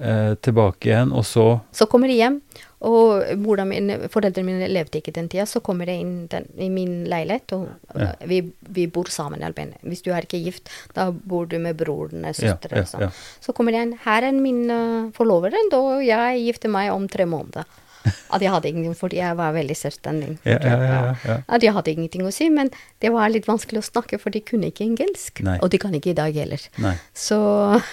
[0.00, 2.40] eh, tilbake igjen, og så Så kommer de hjem,
[2.80, 3.22] og
[3.68, 5.44] mine, foreldrene mine levde ikke den tida.
[5.44, 8.14] Så kommer de inn den, i min leilighet, og Ja.
[8.20, 9.40] eh, vi, vi bor sammen.
[9.42, 9.76] i Albania.
[9.84, 13.00] Hvis du er ikke gift, da bor du med broren og Ja, ja, sånn.
[13.00, 13.10] ja.
[13.40, 13.98] Så kommer de inn.
[14.04, 17.64] Her er min uh, forlovede, og jeg gifter meg om tre måneder.
[18.32, 20.38] At jeg hadde ingenting, fordi jeg var veldig selvstendig.
[20.48, 21.34] Ja, ja, ja.
[21.48, 24.40] At jeg hadde ingenting å si, men det var litt vanskelig å snakke, for de
[24.40, 25.42] kunne ikke engelsk.
[25.44, 25.58] Nei.
[25.60, 26.64] Og de kan ikke i dag heller.
[26.80, 26.96] Nei.
[27.12, 27.36] Så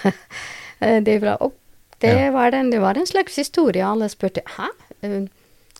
[0.80, 1.52] det det var, og
[2.00, 2.30] det, Ja.
[2.30, 3.82] var den, det var en slags historie.
[3.84, 4.68] Alle spurte hæ?
[5.02, 5.26] Eh,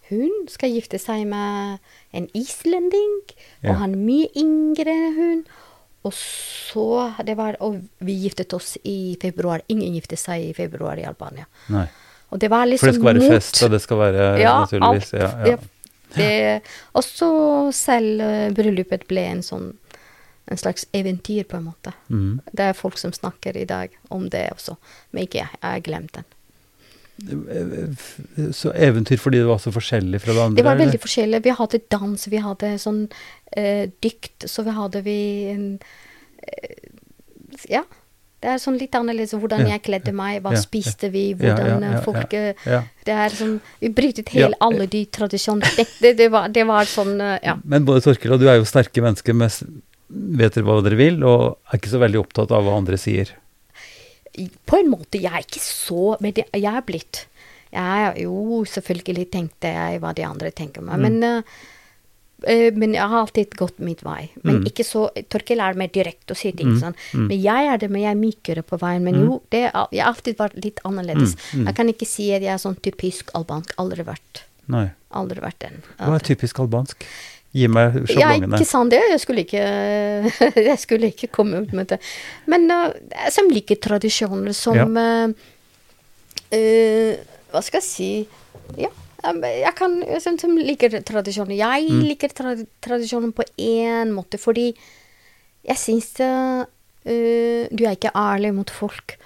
[0.08, 1.78] Hun skal gifte seg med
[2.14, 3.18] en islending,
[3.62, 3.70] Ja.
[3.70, 5.44] og han er mye yngre enn hun.
[6.04, 9.60] Og så det var, Og vi giftet oss i februar.
[9.68, 11.44] Ingen giftet seg i februar i Albania.
[11.68, 11.86] Nei.
[12.32, 14.54] Og det var For liksom det skal være mot- fest, og det skal være ja,
[14.64, 15.22] naturligvis alt.
[15.22, 15.56] ja, ja.
[16.16, 16.62] Det,
[16.94, 19.74] og så selv eh, bryllupet ble en sånn
[20.50, 21.92] en slags eventyr, på en måte.
[22.08, 22.40] Mm.
[22.52, 24.76] Det er folk som snakker i dag om det også,
[25.12, 25.54] men ikke jeg.
[25.60, 26.28] Jeg har glemt den.
[28.54, 30.56] Så eventyr fordi det var så forskjellig fra det andre?
[30.56, 30.84] Det var eller?
[30.86, 31.40] veldig forskjellig.
[31.44, 33.00] Vi hadde dans, vi hadde sånn
[33.58, 35.22] eh, dykt, så vi hadde vi
[35.54, 35.64] en
[36.46, 36.92] eh,
[37.70, 37.82] Ja.
[38.38, 41.88] Det er sånn litt annerledes hvordan jeg kledde meg, hva ja, spiste vi, hvordan ja,
[41.88, 42.82] eh, ja, folk ja, eh, ja.
[43.08, 44.60] Det er sånn Vi brytet hele Ja.
[44.62, 45.72] alle de tradisjonene.
[45.74, 47.56] Det, det, det, var, det var sånn eh, Ja.
[47.64, 49.58] Men både Torkel og du er jo sterke mennesker, med,
[50.10, 53.34] vet dere hva dere vil, og er ikke så veldig opptatt av hva andre sier.
[54.66, 57.24] på en måte, jeg er ikke så Men det, jeg er blitt
[57.72, 61.42] jeg, Jo, selvfølgelig tenkte jeg hva de andre tenker meg, men eh,
[62.46, 64.30] eh, men jeg har alltid gått mitt vei.
[64.44, 64.66] Men Mm.
[64.70, 66.94] ikke så Torkel er mer direkte og sier ting Mm, sånn.
[67.12, 67.26] mm.
[67.28, 69.02] Men jeg er det, men jeg er mykere på veien.
[69.04, 71.34] Men jo, det, er- jeg har alltid vært litt annerledes.
[71.34, 71.66] Mm, mm.
[71.66, 73.74] Jeg kan ikke si at jeg er sånn typisk albansk.
[73.76, 74.42] Aldri vært.
[74.68, 74.90] Nei.
[75.12, 75.82] Aldri vært den.
[75.98, 77.04] Hva er typisk albansk?
[77.56, 78.58] Gi meg Ja, sjablongene.
[78.58, 79.00] ikke sant det.
[79.10, 79.62] Jeg skulle ikke,
[80.68, 81.98] jeg skulle ikke komme ut med det.
[82.46, 82.90] Men uh,
[83.32, 85.28] som liker tradisjoner som ja.
[86.52, 87.12] uh,
[87.52, 88.10] Hva skal jeg si
[88.78, 88.90] Ja,
[89.24, 91.56] jeg kan som, som liker tradisjoner.
[91.58, 92.02] Jeg Mm.
[92.06, 92.52] liker tra
[92.84, 94.68] tradisjoner på én måte, fordi
[95.66, 96.64] jeg syns uh,
[97.72, 99.16] Du er ikke ærlig mot folk.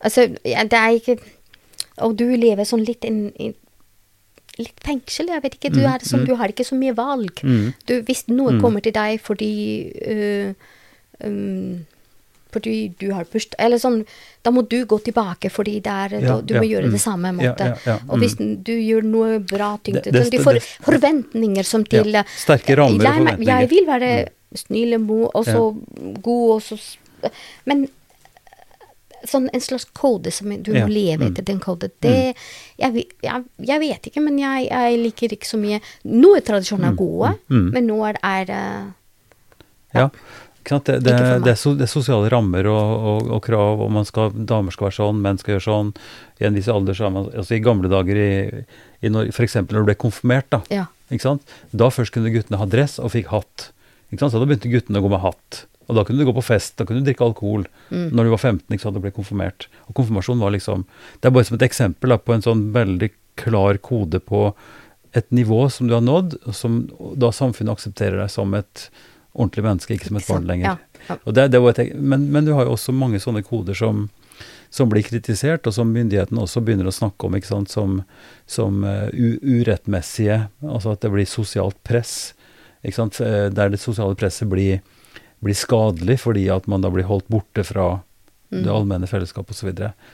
[0.00, 1.16] Altså, det er ikke
[2.04, 3.54] Og du lever sånn litt inn, in,
[4.60, 5.72] Litt fengsel, jeg vet ikke.
[5.74, 6.26] Du, Mm, er sånn, mm.
[6.30, 7.40] du har ikke så mye valg.
[7.42, 7.72] Mm.
[7.88, 8.60] Du, hvis noe Mm.
[8.62, 9.52] kommer til deg fordi
[10.06, 10.54] øh,
[11.24, 11.86] um,
[12.50, 14.00] fordi du har bursdag Eller sånn
[14.42, 16.94] Da må du gå tilbake fordi det er Ja, Du ja, må gjøre mm.
[16.96, 17.68] det samme måte.
[17.68, 18.64] ja, ja, Og hvis mm.
[18.66, 22.76] du gjør noe bra ting Det- det- sånn, Du får forventninger som til Ja, sterke
[22.76, 23.60] rammer og forventninger.
[23.60, 25.62] Jeg vil være snill og mo- og så
[26.22, 27.30] god, og så
[27.66, 27.88] Men
[29.28, 31.26] sånn en slags kode som du må leve mm.
[31.30, 32.34] etter, den kode, det
[32.80, 36.98] jeg, jeg, jeg vet ikke, men jeg, jeg liker ikke så mye Noen tradisjoner er
[36.98, 37.66] gode, mm.
[37.74, 38.86] men noe er, er eh,
[39.96, 40.08] Ja.
[40.60, 44.04] Det, det, det, er so, det er sosiale rammer og, og, og krav, og man
[44.06, 45.92] skal, damer skal være sånn, menn skal gjøre sånn.
[46.38, 48.30] I en viss alder så er man altså I gamle dager i,
[49.00, 49.56] i f.eks.
[49.64, 50.60] når du ble konfirmert, da.
[50.70, 50.84] Ja.
[51.72, 53.70] Da først kunne guttene ha dress og fikk hatt.
[54.12, 55.64] Så da begynte guttene å gå med hatt.
[55.90, 58.10] Og da kunne du gå på fest, da kunne du drikke alkohol Mm.
[58.14, 59.66] når du var 15 ikke sant, og ble konfirmert.
[59.88, 60.84] Og konfirmasjon var liksom
[61.20, 64.54] Det er bare som et eksempel da, på en sånn veldig klar kode på
[65.12, 68.90] et nivå som du har nådd, og som da samfunnet aksepterer deg som et
[69.34, 70.76] ordentlig menneske, ikke som et barn lenger.
[70.76, 71.16] Ja, ja.
[71.24, 74.08] Og det, det et, men, men du har jo også mange sånne koder som,
[74.70, 78.00] som blir kritisert, og som myndighetene også begynner å snakke om ikke sant, som,
[78.46, 79.08] som uh,
[79.42, 80.44] urettmessige.
[80.62, 82.32] Altså at det blir sosialt press.
[82.82, 84.78] Ikke sant, eh, der det sosiale presset blir,
[85.40, 88.00] blir skadelig fordi at man da blir holdt borte fra
[88.50, 88.64] Mm.
[88.64, 89.68] det allmenne fellesskapet osv.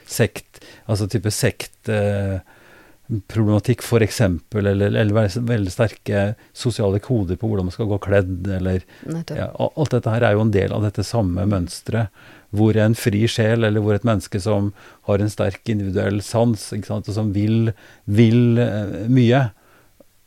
[0.06, 7.74] Sekt, altså type sektproblematikk eh, f.eks., eller, eller veldig, sterke sosiale koder på hvordan man
[7.74, 8.84] skal gå kledd, eller
[9.32, 12.12] ja, alt dette her er jo en del av dette samme mønsteret,
[12.56, 14.72] hvor en fri sjel, eller hvor et menneske som
[15.08, 17.72] har en sterk individuell sans, sant, og som vil,
[18.04, 19.50] vil eh, mye,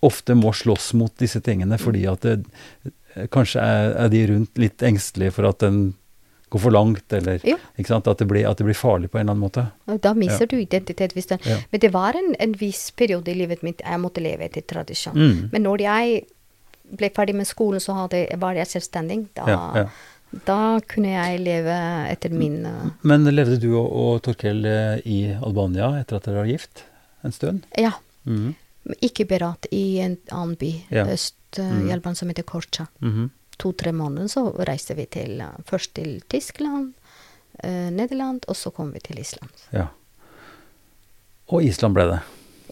[0.02, 2.42] ofte må slåss mot disse tingene, fordi at det,
[3.34, 5.80] kanskje er, er de rundt litt engstelige for at den
[6.50, 9.44] går for langt, eller at det, blir, at det blir farlig på en eller annen
[9.46, 9.68] måte.
[10.02, 11.14] Da mister du identitet.
[11.14, 11.58] Hvis den, Ja.
[11.72, 15.14] Men det var en, en viss periode i livet mitt jeg måtte leve etter tradisjon.
[15.14, 15.50] Mm.
[15.52, 16.24] Men når jeg
[16.98, 19.20] ble ferdig med skolen, så hadde, var jeg selvstendig.
[19.38, 20.40] Da, Ja, ja.
[20.46, 20.58] da
[20.90, 21.76] kunne jeg leve
[22.10, 26.42] etter min uh, Men levde du og, og Torkel eh, i Albania etter at dere
[26.42, 26.84] var gift
[27.24, 27.66] en stund?
[27.78, 27.94] Ja.
[28.26, 28.56] Mm.
[29.06, 31.06] Ikke berat i en annen by Ja.
[31.14, 31.92] øst uh, Mm.
[31.92, 32.88] Alban som heter Korcha.
[33.00, 33.30] Mhm.
[33.58, 36.94] To-tre måneder så reiste vi til uh, først til Tyskland,
[37.64, 39.52] eh, Nederland, og så kom vi til Island.
[39.74, 39.88] Ja.
[41.50, 42.20] Og Island ble det.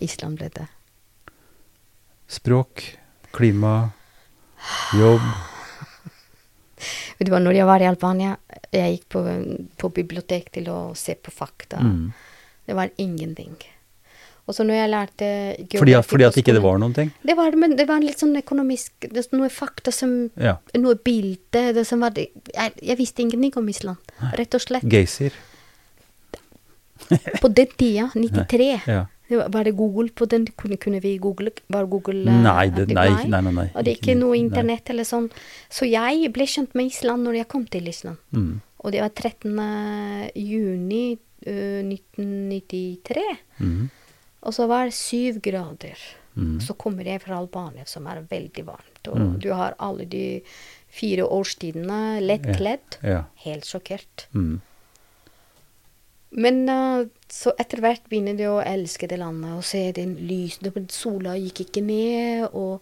[0.01, 0.67] Island ble det.
[2.27, 2.97] Språk,
[3.31, 3.89] klima,
[4.93, 5.21] jobb.
[7.17, 8.35] Vet du hva, når jeg var i Albania,
[8.71, 9.23] jeg gikk på,
[9.81, 11.81] på bibliotek til å se på fakta.
[11.81, 12.11] Mm.
[12.67, 13.55] Det var ingenting.
[14.47, 15.29] Og så når jeg lærte
[15.75, 17.11] Fordi, fordi at ikke det var noen ting?
[17.27, 20.55] Det var, men det var litt sånn økonomisk Noe fakta som Ja.
[20.79, 24.15] Noe bilde det som var jeg, jeg visste ingenting om Island.
[24.39, 24.87] Rett og slett.
[24.87, 25.35] Geysir.
[27.41, 29.05] På den tida, 93, Ja.
[29.27, 30.47] var, det Google på den?
[30.47, 31.51] Kunne, vi google?
[31.67, 33.67] Var Google eh, Nei, det, nei, nei, nei, nei.
[33.75, 35.27] Og det er ikke noe internett eller sånn.
[35.69, 38.17] Så jeg ble kjent med Island når jeg kom til Island.
[38.31, 38.61] Mm.
[38.79, 40.31] Og det var 13.
[40.39, 43.27] juni uh, 1993.
[43.59, 43.87] Mhm.
[44.43, 45.97] Og så var det syv grader.
[46.37, 46.59] Mm.
[46.61, 49.07] Så kommer jeg fra Albania, som er veldig varmt.
[49.09, 49.39] Og Mm.
[49.41, 50.41] du har alle de
[50.89, 52.99] fire årstidene lettkledd.
[53.03, 53.23] Ja.
[53.43, 54.27] Helt sjokkert.
[54.33, 54.61] Mm.
[56.37, 60.85] Men uh, så etter hvert begynner du å elske det landet og se den lysende
[60.91, 62.81] Sola gikk ikke ned, og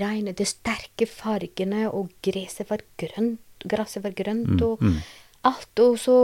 [0.00, 3.40] regnet De sterke fargene, og gresset var grønt.
[3.64, 4.96] Gresset var grønt, Mm, og mm.
[5.44, 5.80] alt.
[5.80, 6.16] Og så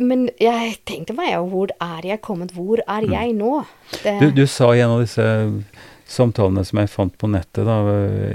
[0.00, 2.52] Men jeg tenkte meg jo, hvor er jeg kommet?
[2.56, 3.64] Hvor er jeg nå?
[4.02, 4.20] Det, Mm.
[4.20, 5.24] Du, du sa i en av disse
[6.10, 7.76] samtalene som jeg fant på nettet, da,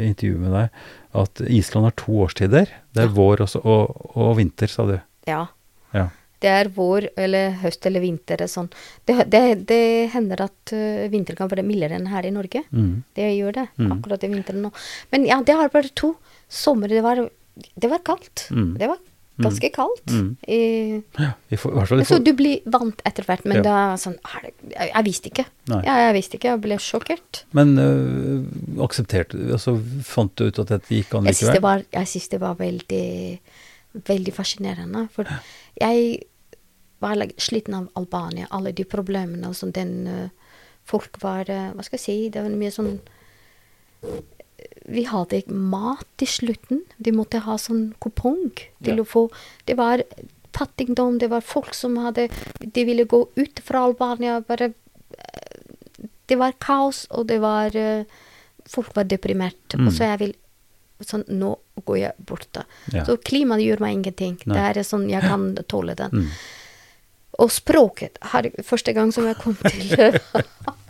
[0.04, 0.70] intervjuet med deg,
[1.16, 2.70] at Island har to årstider.
[2.96, 3.14] Det er Ja.
[3.16, 5.00] vår også, og, og vinter, sa du.
[5.28, 5.48] Ja.
[5.94, 6.10] Ja.
[6.44, 8.38] Det er vår eller høst eller vinter.
[8.52, 8.68] Sånn.
[9.08, 12.62] Det, det, det hender at uh, vinteren kan være mildere enn her i Norge.
[12.76, 13.04] Mm.
[13.16, 13.92] Det gjør det, Mm.
[13.96, 14.72] akkurat i vinteren nå.
[15.12, 16.16] Men ja, det har bare to.
[16.52, 17.24] Sommer, det var,
[17.80, 18.50] det var kaldt.
[18.52, 18.76] Mm.
[18.78, 19.00] Det var
[19.42, 20.12] ganske kaldt.
[20.12, 20.30] Mm.
[20.48, 20.60] I,
[21.20, 21.32] Ja,
[22.08, 23.94] så du blir vant etter hvert, men Ja.
[23.94, 25.46] er sånn det, jeg, jeg visste ikke.
[25.68, 25.82] Nei.
[25.86, 27.42] Ja, jeg visste ikke, jeg ble sjokkert.
[27.52, 28.46] Men øh,
[28.86, 32.08] aksepterte du Altså fant du ut at dette gikk an Jeg syns det var, jeg
[32.08, 33.40] synes det var veldig,
[34.08, 35.08] veldig fascinerende.
[35.12, 35.28] For
[35.82, 36.24] jeg
[37.04, 39.74] var sliten av Albania, alle de problemene og sånn.
[39.76, 40.30] Den eh,
[40.86, 42.18] folk var eh, Hva skal jeg si?
[42.30, 43.00] Det var mye sånn
[44.86, 46.82] Vi hadde mat til slutten.
[46.98, 48.52] De måtte ha sånn kupong
[48.84, 49.04] til Ja.
[49.04, 49.30] å få
[49.66, 50.04] Det var
[50.56, 54.74] fattigdom, det var folk som hadde De ville gå ut fra Albania, bare
[55.18, 55.62] eh,
[56.28, 58.06] Det var kaos, og det var eh,
[58.68, 59.76] Folk var deprimert.
[59.78, 59.88] Mm.
[59.88, 60.36] Og så jeg vil
[61.04, 62.48] Sånn, nå går jeg bort.
[62.56, 62.62] da.
[62.94, 63.04] Ja.
[63.04, 64.38] Så klimaet gjør meg ingenting.
[64.48, 64.56] Nei.
[64.56, 66.10] Det er sånn, jeg kan tåle den.
[66.24, 66.30] Mm.
[67.44, 69.92] Og språket her, Første gang som jeg kom til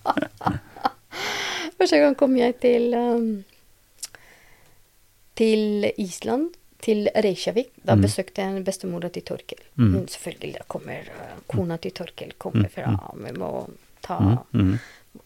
[1.79, 3.25] Første gang kom jeg til um,
[5.35, 7.71] Til Island, til Reykjavik.
[7.85, 8.01] Da Mm.
[8.01, 9.57] besøkte jeg bestemora til Torkel.
[9.77, 10.05] Mm.
[10.07, 13.67] Selvfølgelig da kommer uh, Kona til Torkel kommer fra Vi må
[14.01, 14.37] ta Mm.
[14.53, 14.79] Mm.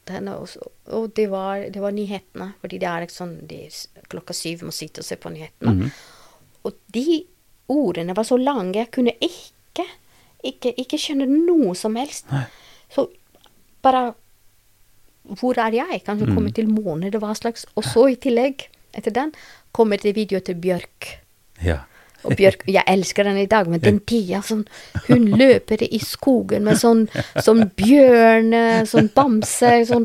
[0.09, 0.59] henne også.
[0.87, 2.53] Og det var, det var nyhetene.
[2.61, 3.69] Fordi det er ikke sånn de,
[4.09, 5.73] Klokka syv må sitte og se på nyhetene.
[5.85, 5.91] Mm.
[6.65, 7.23] Og de
[7.69, 8.73] ordene var så lange.
[8.75, 9.85] Jeg kunne ikke,
[10.43, 12.25] ikke, ikke skjønne noe som helst.
[12.31, 12.45] Nei.
[12.89, 13.09] Så
[13.83, 14.13] bare
[15.29, 16.03] Hvor er jeg?
[16.05, 16.35] Kanskje Mm.
[16.35, 19.31] komme til månen, hva var slags Og så i tillegg, etter den,
[19.71, 21.17] kommer det video til Bjørk.
[21.63, 21.79] Ja.
[22.23, 24.65] Og Bjørk, jeg elsker den i dag, men den tida sånn
[25.07, 27.05] Hun løper i skogen med sånn,
[27.39, 30.03] sånn bjørn, eh, sånn bamse, sånn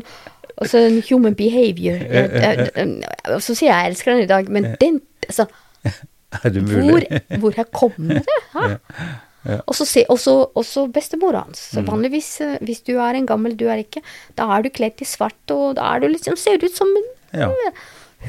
[0.55, 1.99] Og sånn human behavior.
[1.99, 2.93] Jeg, jeg, jeg,
[3.33, 5.47] og så sier jeg jeg elsker den i dag, men den altså,
[5.83, 7.21] Er det hvor, mulig?
[7.43, 8.23] hvor her kommer det?
[9.67, 11.59] Og så se, og så- og bestemor hans.
[11.75, 11.85] Så Mm.
[11.91, 14.01] vanligvis, eh, hvis du er en gammel, du er ikke,
[14.35, 16.87] da er du kledd i svart, og da er du liksom, ser du ut som
[16.87, 17.03] en
[17.41, 17.51] Ja.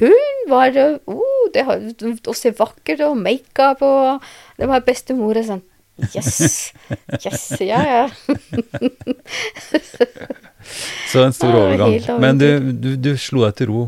[0.01, 4.27] Hun var oh, det har, Å se vakker og makeup og
[4.59, 5.65] Det var bestemor sånn
[6.13, 6.75] Yes.
[7.25, 8.11] Yes, ja, ja.
[11.13, 12.21] Så en stor overgang.
[12.21, 13.85] Men du, du, du slo deg til ro.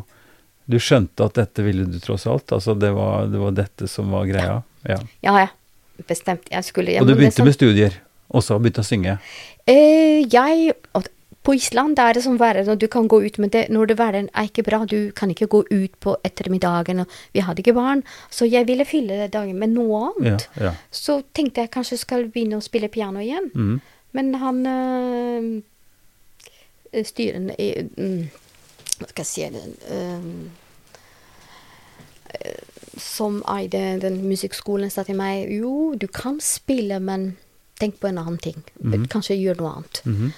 [0.69, 2.53] Du skjønte at dette ville du tross alt?
[2.57, 4.59] Altså det var, det var dette som var greia?
[4.89, 4.99] Ja.
[5.25, 5.49] Ja, ja.
[6.09, 6.49] Bestemt.
[6.53, 8.01] Jeg skulle Og du begynte med studier,
[8.33, 9.19] og så begynte å synge?
[9.69, 10.73] Eh, jeg
[11.49, 13.87] På Island det er det sånn været når du kan gå ut, men det, når
[13.89, 17.63] det været er ikke bra, du kan ikke gå ut på ettermiddagen, og vi hadde
[17.65, 20.45] ikke barn, så jeg ville fylle dagen med noe annet.
[20.61, 20.75] ja.
[20.93, 23.49] Så tenkte jeg kanskje skal begynne å spille piano igjen.
[23.55, 23.81] mm.
[24.13, 25.63] Men han øh,
[27.05, 28.27] styren i øh,
[28.99, 29.45] Hva skal jeg si
[29.95, 30.21] øh,
[32.97, 37.37] Som eide den musikkskolen, sa til meg jo, du kan spille, men
[37.81, 38.65] tenk på en annen ting.
[39.09, 40.03] Kanskje gjør noe annet.
[40.05, 40.33] Mhm.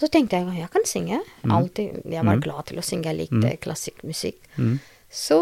[0.00, 1.20] Så tenkte jeg jeg kan synge.
[1.46, 3.12] Alltid, jeg var glad til å synge.
[3.12, 4.40] Jeg likte klassisk musikk.
[4.58, 4.78] Mm.
[5.10, 5.38] Så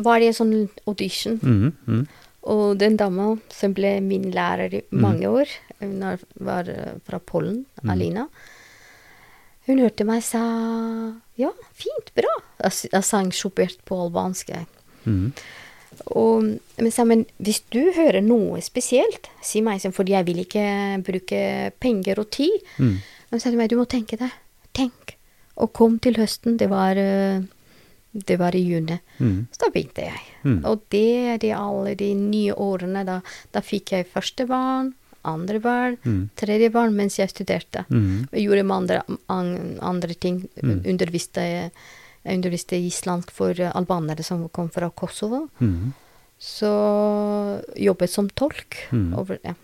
[0.00, 1.38] var det en sånn audition.
[1.42, 1.72] Mm.
[1.86, 2.04] Mhm.
[2.52, 6.00] Og den dama som ble min lærer i mange år, hun
[6.42, 8.24] var eh, fra Pollen, Alina,
[9.68, 10.42] hun hørte meg sa
[11.38, 12.32] ja, fint, bra.
[12.64, 14.50] Jeg, jeg sang Schubert på albansk.
[16.10, 16.48] Og,
[16.80, 20.66] men sa, men hvis du hører noe spesielt, si meg, for jeg vil ikke
[21.06, 21.42] bruke
[21.78, 22.58] penger og tid.
[23.32, 24.32] Men sa til meg, du må tenke deg.
[24.76, 25.16] Tenk.
[25.56, 26.58] Og kom til høsten.
[26.60, 27.40] Det var, eh,
[28.12, 28.98] det var i juni.
[29.18, 29.46] Mm.
[29.52, 30.20] Så da begynte jeg.
[30.44, 30.58] Mm.
[30.68, 33.04] Og det er de alle de nye årene.
[33.08, 33.20] Da,
[33.52, 34.92] da fikk jeg første barn,
[35.24, 36.30] andre barn, Mm.
[36.36, 37.84] tredje barn mens jeg studerte.
[37.88, 38.28] Mm.
[38.32, 40.48] Jeg gjorde andre, an, andre ting.
[40.62, 40.82] Mm.
[40.84, 41.72] Underviste, jeg
[42.36, 45.48] underviste islandsk for albanere som kom fra Kosovo.
[45.60, 45.92] Mhm.
[46.42, 48.76] Så jobbet som tolk.
[48.90, 49.14] Mm.
[49.16, 49.54] Over, ja.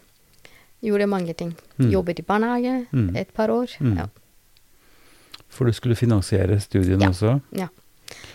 [0.83, 1.55] Gjorde mange ting.
[1.79, 1.91] Mm.
[1.91, 3.17] Jobbet i barnehage Mm.
[3.17, 3.67] et par år.
[3.81, 3.97] Mm.
[3.99, 4.07] Ja.
[5.49, 7.09] For du skulle finansiere studiene Ja.
[7.11, 7.41] også?
[7.57, 7.69] ja.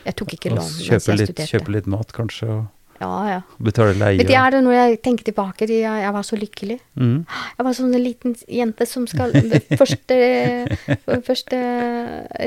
[0.05, 1.47] Jeg tok ikke Og lån mens jeg litt, studerte.
[1.49, 2.47] kjøpe litt mat, kanskje?
[2.49, 2.67] Og
[3.01, 3.41] Ja, ja.
[3.59, 4.17] betale leie?
[4.17, 6.79] Men det er det når jeg tenker tilbake, de, jeg, var så lykkelig.
[6.99, 7.25] Mm.
[7.57, 9.31] Jeg var sånn en liten jente som skal
[9.81, 10.19] Første,
[11.25, 11.57] første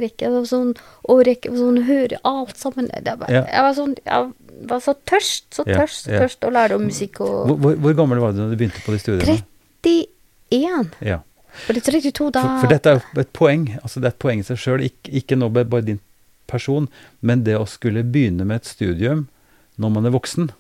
[0.03, 0.75] rekke og sånn,
[1.09, 2.89] og rekke, og sånn høre alt sammen.
[3.03, 3.43] Det var, Ja.
[3.45, 6.21] Jeg var sånn Jeg var så tørst, så tørst, ja.
[6.23, 8.81] tørst å lære om musikk Hvor, og hvor, hvor gammel var du da du begynte
[8.87, 9.43] på de studiene?
[9.87, 10.99] 31.
[11.07, 11.21] Ja.
[11.65, 13.71] For det 32 da For, for dette er jo et poeng.
[13.83, 14.85] altså Det er et poeng i seg sjøl.
[14.91, 16.03] Ikke, ikke nå bare din
[16.51, 16.87] person,
[17.21, 19.27] men det å skulle begynne med et studium
[19.81, 20.51] når man er voksen.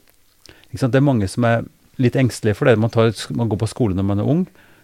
[0.71, 0.95] Ikke sant?
[0.95, 1.67] Det er mange som er
[2.03, 2.79] litt engstelige for det.
[2.81, 4.43] Man, tar, man går på skole når man er ung,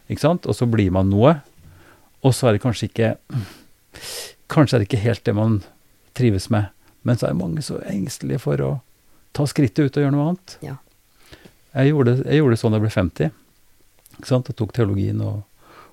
[0.09, 0.46] ikke sant?
[0.48, 1.38] og så blir man noe.
[2.22, 3.16] Og så er det kanskje ikke
[4.52, 5.59] Kanskje er det ikke helt det man
[6.16, 6.70] trives med.
[7.09, 8.70] Men så er mange så engstelige for å
[9.37, 10.57] ta skrittet ut og gjøre noe annet.
[10.64, 10.74] Ja.
[11.72, 13.33] Jeg gjorde, jeg gjorde det sånn da jeg ble 50.
[14.22, 15.42] Jeg tok teologien og,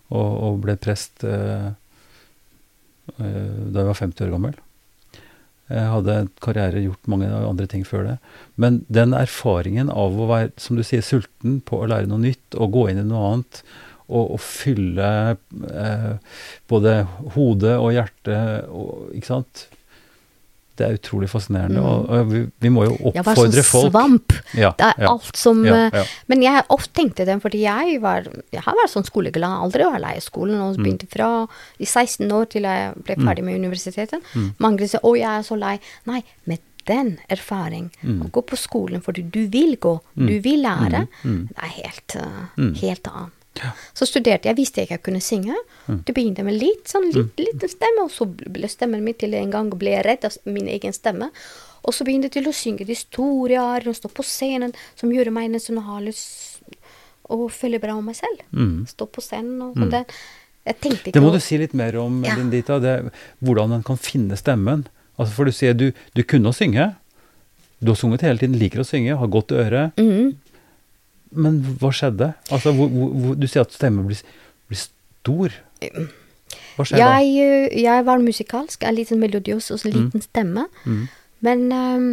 [0.09, 1.69] og, og ble prest eh,
[3.17, 4.57] eh, da jeg var 50 år gammel.
[5.69, 8.15] Jeg hadde karriere, gjort mange andre ting før det.
[8.57, 12.57] Men den erfaringen av å være, som du sier, sulten på å lære noe nytt,
[12.57, 13.61] og gå inn i noe annet,
[14.09, 15.09] og, og fylle
[15.69, 16.39] eh,
[16.71, 16.95] både
[17.35, 19.67] hodet og hjertet og, Ikke sant?
[20.79, 21.81] Det er utrolig fascinerende.
[21.83, 21.87] Mm.
[22.15, 24.35] Og, vi, vi må jo oppfordre Jeg var sånn folk svamp.
[24.55, 26.13] Ja, Det er ja, alt som ja, eh.
[26.31, 29.99] Men jeg ofte tenkte det, fordi jeg var Jeg har vært sånn skoleglad, aldri var
[29.99, 30.55] lei av skolen.
[30.55, 30.63] Mm.
[30.69, 31.29] Og begynte fra
[31.79, 34.23] i 16 år til jeg ble ferdig med universitetet.
[34.33, 34.49] Mm.
[34.59, 35.79] Mange sier 'Å, jeg er så lei'.
[36.05, 38.23] Nei, med den erfaring, Mm.
[38.23, 41.47] å gå på skolen fordi du vil gå, du vil lære, Mm, mm.
[41.47, 42.15] det er helt,
[42.57, 42.73] Mm.
[42.81, 43.31] helt annet.
[43.59, 43.71] Ja.
[43.93, 45.55] Så studerte jeg, visste jeg ikke jeg kunne synge.
[45.87, 46.01] Mm.
[46.07, 49.51] Det begynte med litt sånn litt, liten stemme, og så ble stemmen min til en
[49.51, 51.29] gang ble jeg redd av min egen stemme.
[51.83, 55.31] Og så begynte jeg til å synge de store ariene, stå på scenen, som gjør
[55.31, 56.59] meg nesten å ha lyst
[57.29, 58.41] å føle bra om meg selv.
[58.51, 58.85] Mm.
[58.89, 59.91] Stå på scenen og sånn.
[59.93, 60.01] Det,
[60.65, 61.37] jeg tenkte ikke Det må noe.
[61.39, 62.35] du si litt mer om, Ja.
[62.35, 62.79] Lindita.
[62.81, 62.95] Det,
[63.45, 64.87] hvordan en kan finne stemmen.
[65.19, 66.95] Altså For du sier du, du kunne å synge.
[67.79, 69.91] Du har sunget hele tiden, liker å synge, har godt øre.
[69.97, 70.35] Mhm.
[71.31, 72.33] Men hva skjedde?
[72.51, 74.21] Altså, hvor, hvor, du sier at stemmen blir,
[74.67, 75.53] blir stor.
[75.79, 77.03] Hva skjedde?
[77.03, 77.35] Jeg,
[77.69, 80.65] eh, jeg var musikalsk, en liten melodios og en liten stemme.
[80.85, 81.07] Mm.
[81.41, 82.09] Men um,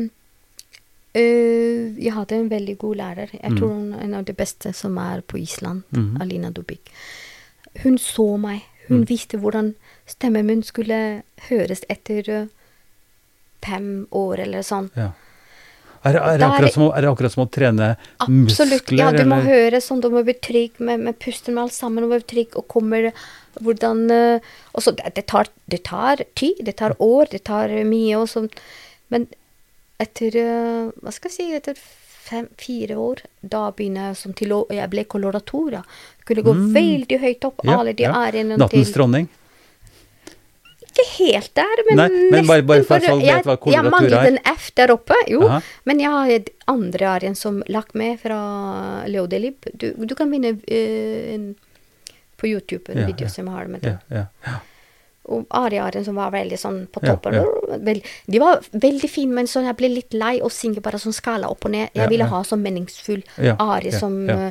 [1.17, 3.31] Eh, jeg hadde en veldig god lærer.
[3.33, 3.57] Jeg Mm.
[3.59, 5.83] tror hun er en av de beste som er på Island.
[5.91, 6.21] Mm.
[6.21, 6.91] Alina Dubik.
[7.83, 8.61] Hun så meg.
[8.89, 9.07] Hun Mm.
[9.09, 9.75] visste hvordan
[10.07, 12.49] stemmen min skulle høres etter
[13.63, 14.91] fem år eller sånn.
[14.95, 15.13] Ja.
[16.07, 17.89] Er, er, det akkurat som, er det akkurat som å trene
[18.23, 18.87] Absolutt.
[18.87, 19.01] muskler?
[19.01, 19.51] Ja, du må eller?
[19.51, 22.05] høre sånn, du må bli trygg med, med pusten med alt sammen.
[22.05, 23.11] Du må bli trygg og kommer
[23.65, 28.29] hvordan eh, Og det, tar, det tar tid, det tar år, det tar mye og
[28.31, 28.51] sånn.
[29.13, 29.29] Men
[30.03, 31.79] etter eh, Hva skal jeg si Etter
[32.27, 35.85] fem-fire år, da begynner jeg som til å Jeg ble koloratura.
[36.27, 36.73] Kunne gå Mm.
[36.75, 37.61] veldig høyt opp.
[37.65, 38.13] Ja, alle de ja.
[38.35, 38.57] til.
[38.59, 39.29] Nattens til dronning?
[40.97, 43.91] Ikke helt der, men Nei, men bare- bare for nesten, folk vet hva jeg, jeg
[43.93, 45.43] manglet en F der oppe, jo.
[45.47, 45.61] Aha.
[45.85, 49.57] Men jeg har andre arien som lagt med fra Leo Delib.
[49.77, 51.55] Du, du kan vinne uh, en,
[52.39, 53.29] på YouTube en Ja, video ja.
[53.29, 53.99] som jeg har med det.
[54.11, 54.57] ja, ja.
[55.29, 57.33] Og ariarien som var veldig sånn på toppen.
[58.31, 61.49] de var veldig fine, men sånn, jeg ble litt lei å synge bare sånn skala
[61.51, 61.91] opp og ned.
[61.99, 64.51] Jeg ville ha sånn meningsfull Ja, arie ja, som eh,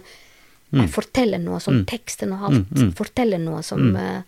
[0.73, 0.89] Mm.
[0.89, 1.85] forteller noe, som Mm.
[1.85, 2.93] teksten og alt Mm, mm.
[2.97, 4.23] forteller noe som Mm.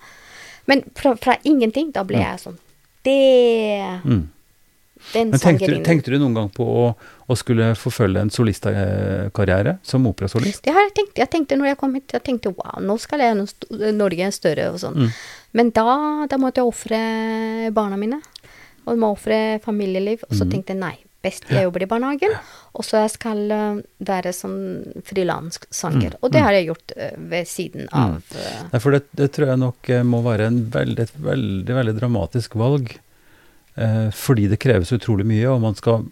[0.68, 2.57] Men fra, fra ingenting, da ble jeg sånn
[3.03, 4.28] Det Mm.
[5.13, 6.95] Den Men tenkte, du- tenkte du noen gang på å,
[7.30, 10.63] å skulle forfølge en solistkarriere som operasolist?
[10.65, 11.18] Det har jeg tenkt.
[11.22, 14.65] Jeg tenkte når jeg kom hit, jeg tenkte wow, nå skal jeg gjennom Norge større
[14.74, 14.95] og sånn.
[14.95, 15.11] Mm.
[15.53, 15.86] Men da,
[16.28, 18.20] da måtte jeg ofre barna mine.
[18.88, 20.24] Og jeg må ofre familieliv.
[20.30, 20.51] Og så Mm.
[20.51, 22.36] tenkte jeg nei, best jeg jobber i barnehagen.
[22.78, 24.59] Og så jeg skal eh, være sånn
[25.07, 26.18] frilanssanger.
[26.18, 26.45] Mm, Og det mm.
[26.45, 28.38] har jeg gjort eh, ved siden av mm.
[28.74, 32.97] Nei, for det, det tror jeg nok må være en veldig, veldig, veldig dramatisk valg.
[33.78, 36.07] Eh, fordi det kreves utrolig mye, og man skal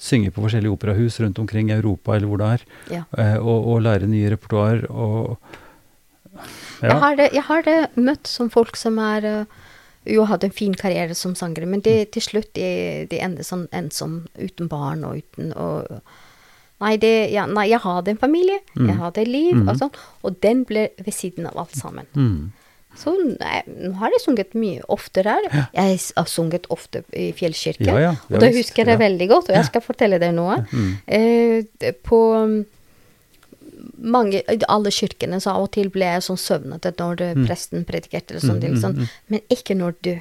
[0.00, 2.62] synge på forskjellige operahus rundt omkring i Europa eller hvor det er,
[2.94, 3.02] Ja.
[3.18, 5.38] eh, og, og lære nye repertoar og
[6.80, 9.44] Jeg, har det, jeg har det møtt som folk som er eh,
[10.10, 13.68] jo hadde en fin karriere som sanger, men de, til slutt de, de ender sånn
[13.76, 16.02] ensom, uten barn og uten og,
[16.80, 18.86] Nei, det, ja, nei, jeg hadde en familie, Mm.
[18.88, 19.66] jeg hadde et liv, mm.
[19.68, 19.90] og sånn,
[20.24, 22.06] og den ble ved siden av alt sammen.
[22.16, 22.46] Mm.
[22.96, 25.68] Så nei, nå har jeg sunget mye oftere her.
[25.76, 29.02] Jeg har sunget ofte i Fjellkirken, Ja, ja, og da husker jeg ja.
[29.04, 30.56] veldig godt, og jeg skal fortelle deg noe.
[30.72, 30.88] Mm.
[31.06, 32.20] Eh, på
[34.02, 37.46] mange, alle kirkene, så av og til ble jeg sånn søvnete når mm.
[37.46, 38.96] presten predikerte eller sånt, Mm, det er litt mm, sånn.
[38.96, 39.08] mm.
[39.28, 40.12] Men ikke når du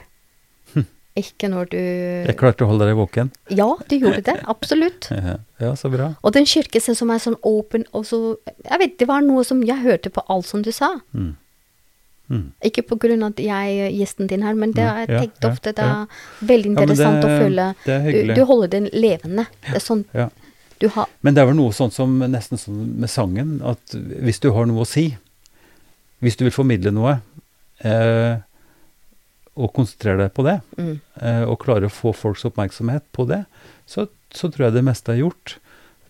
[1.20, 3.32] Ikke når du Jeg klarte å holde deg våken.
[3.52, 4.38] Ja, du gjorde det.
[4.48, 5.10] Absolutt.
[5.60, 6.14] Ja, så bra.
[6.24, 9.60] Og den kirken som er sånn åpen, og så Jeg vet, det var noe som
[9.68, 10.94] Jeg hørte på alt som du sa.
[11.14, 11.34] Mm.
[12.30, 12.46] Mm.
[12.64, 15.10] Ikke på grunn av at jeg er gjesten din her, men det Mm, har jeg
[15.26, 15.74] tenkt ja, ofte.
[15.74, 16.06] Det er
[16.46, 19.48] veldig interessant det- å føle du, du holder den levende.
[19.66, 20.06] Det er sånn
[21.22, 24.70] Men det er vel noe sånt som nesten sånn med sangen, at hvis du har
[24.70, 25.10] noe å si,
[26.24, 27.18] hvis du vil formidle noe,
[27.84, 28.40] eh,
[29.60, 33.44] og konsentrere deg på det, mm, eh, og klare å få folks oppmerksomhet på det,
[33.90, 35.58] så, så tror jeg det meste er gjort.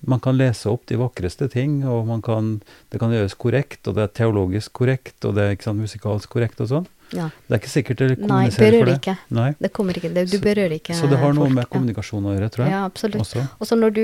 [0.07, 2.59] Man kan lese opp de vakreste ting, og man kan,
[2.93, 6.61] det kan gjøres korrekt, og det er teologisk korrekt, og det er sant, musikalsk korrekt
[6.63, 6.88] og sånn.
[7.09, 7.32] Ja.
[7.47, 8.97] Det er ikke sikkert det Nei, kommuniserer for det.
[9.01, 9.15] ikke.
[9.34, 9.49] Nei.
[9.57, 12.36] Det kommer ikke det, Du berører ikke Så det har noe folk, med kommunikasjon å
[12.36, 12.74] gjøre, tror jeg.
[12.76, 13.24] Ja, absolutt.
[13.26, 13.45] Også.
[13.57, 14.03] Og så når du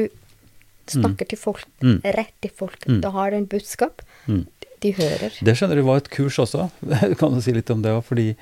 [0.91, 2.01] snakker til folk, Mm.
[2.03, 3.01] rett til folk, Mm.
[3.01, 4.01] da har du en budskap.
[4.27, 4.45] Mm.
[4.81, 5.31] De hører.
[5.43, 6.69] Det skjønner du var et kurs også.
[7.19, 8.03] kan du si litt om det òg?
[8.03, 8.35] Fordi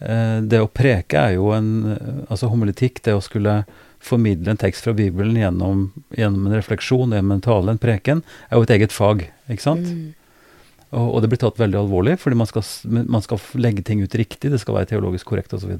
[0.00, 3.64] eh, det å preke er jo en Altså homiletikk, det å skulle
[4.00, 8.56] formidle en tekst fra Bibelen gjennom, gjennom en refleksjon, gjennom en tale, en preken, er
[8.56, 9.26] jo et eget fag.
[9.50, 9.84] Ikke sant?
[9.84, 10.14] Mm.
[10.92, 12.64] Og, og det blir tatt veldig alvorlig, fordi man skal,
[13.06, 15.76] man skal legge ting ut riktig, det skal være teologisk korrekt osv.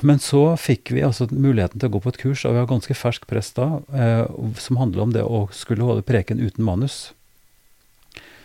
[0.00, 2.70] Men så fikk vi altså muligheten til å gå på et kurs, og vi har
[2.70, 4.24] ganske fersk prest da, eh,
[4.60, 7.12] som handler om det å skulle holde preken uten manus.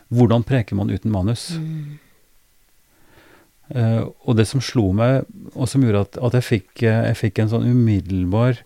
[0.10, 1.52] Hvordan preker man uten manus?
[1.56, 2.00] Mm.
[3.70, 7.20] Eh, og det som slo meg, og som gjorde at, at jeg, fikk, eh, jeg
[7.20, 8.64] fikk en sånn umiddelbar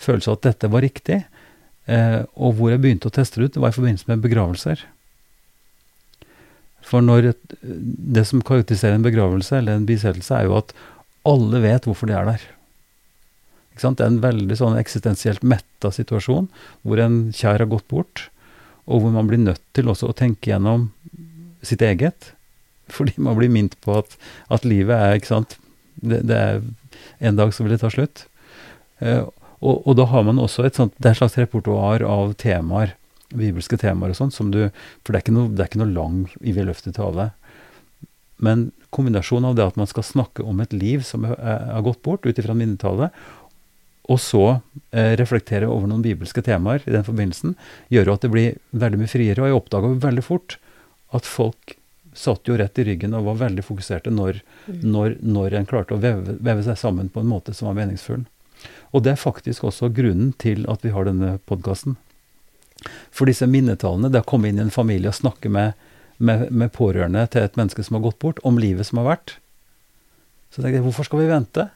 [0.00, 1.22] følelse av at dette var riktig,
[1.92, 4.86] eh, og hvor jeg begynte å teste det ut, det var i forbindelse med begravelser.
[6.86, 10.72] For når et, det som karakteriserer en begravelse eller en bisettelse, er jo at
[11.26, 12.46] alle vet hvorfor de er der.
[13.76, 16.48] Det er en veldig sånn eksistensielt metta situasjon,
[16.80, 18.28] hvor en kjær har gått bort,
[18.86, 20.90] og hvor man blir nødt til også å tenke gjennom
[21.66, 22.32] sitt eget.
[22.94, 24.16] Fordi man blir minnet på at,
[24.52, 25.58] at livet er ikke sant,
[25.96, 26.58] det, det er
[27.20, 28.26] En dag så vil det ta slutt.
[29.00, 29.24] Eh,
[29.60, 32.92] og, og da har man også et sånt, det er et slags repertoar av temaer,
[33.32, 34.66] bibelske temaer og sånn, som du
[35.02, 37.30] For det er ikke noe, det er ikke noe lang, iveløftig tale.
[38.42, 42.26] Men kombinasjonen av det at man skal snakke om et liv som har gått bort,
[42.26, 43.14] ut ifra minnetallet,
[44.06, 44.42] og så
[44.94, 47.56] eh, reflektere over noen bibelske temaer i den forbindelsen,
[47.90, 49.42] gjør jo at det blir veldig mye friere.
[49.42, 50.58] Og jeg oppdaga veldig fort
[51.16, 51.74] at folk
[52.16, 54.80] satt jo rett i ryggen og var veldig fokuserte når, Mm.
[54.92, 58.24] når, når en klarte å veve, veve seg sammen på en måte som var meningsfull.
[58.94, 61.96] Og det er faktisk også grunnen til at vi har denne podkasten.
[63.10, 65.74] For disse minnetallene, det å komme inn i en familie og snakke med,
[66.18, 69.36] med, med, pårørende til et menneske som har gått bort, om livet som har vært
[70.50, 71.68] Så tenker jeg, hvorfor skal vi vente?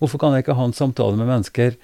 [0.00, 1.76] Hvorfor kan jeg ikke ha en samtale med mennesker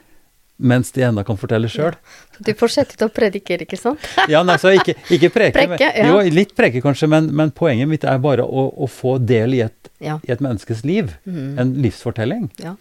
[0.63, 1.97] mens de ennå kan fortelle sjøl?
[2.37, 4.05] Ja, du fortsetter å predikere, ikke sant?
[4.31, 5.57] ja, nei, så ikke, ikke preke.
[5.57, 6.07] preke ja.
[6.09, 9.65] Jo, litt preke kanskje, men, men, poenget mitt er bare å, å få del i
[9.67, 10.21] et, ja.
[10.23, 11.17] i et menneskes liv.
[11.27, 11.59] Mm.
[11.59, 12.47] En livsfortelling.
[12.63, 12.77] Ja.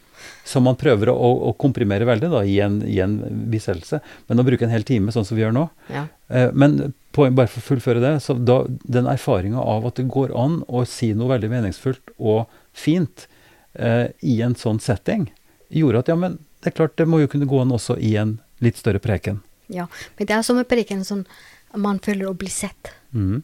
[0.48, 3.20] Som man prøver å, å komprimere veldig da, i en, i en
[3.52, 4.02] biselse.
[4.30, 5.68] Men å bruke en hel time, sånn som vi gjør nå.
[5.94, 6.06] Ja.
[6.32, 10.08] Eh, men på, bare for å fullføre det, så da, den erfaringa av at det
[10.12, 13.28] går an å si noe veldig meningsfullt og fint
[13.74, 15.30] eh, i en sånn setting,
[15.72, 18.16] gjorde at ja, men det er klart det må jo kunne gå an også i
[18.22, 19.42] en litt større preken.
[19.72, 21.26] Ja, men det er som en preken sånn
[21.80, 22.92] man føler å bli sett.
[23.16, 23.42] Mm.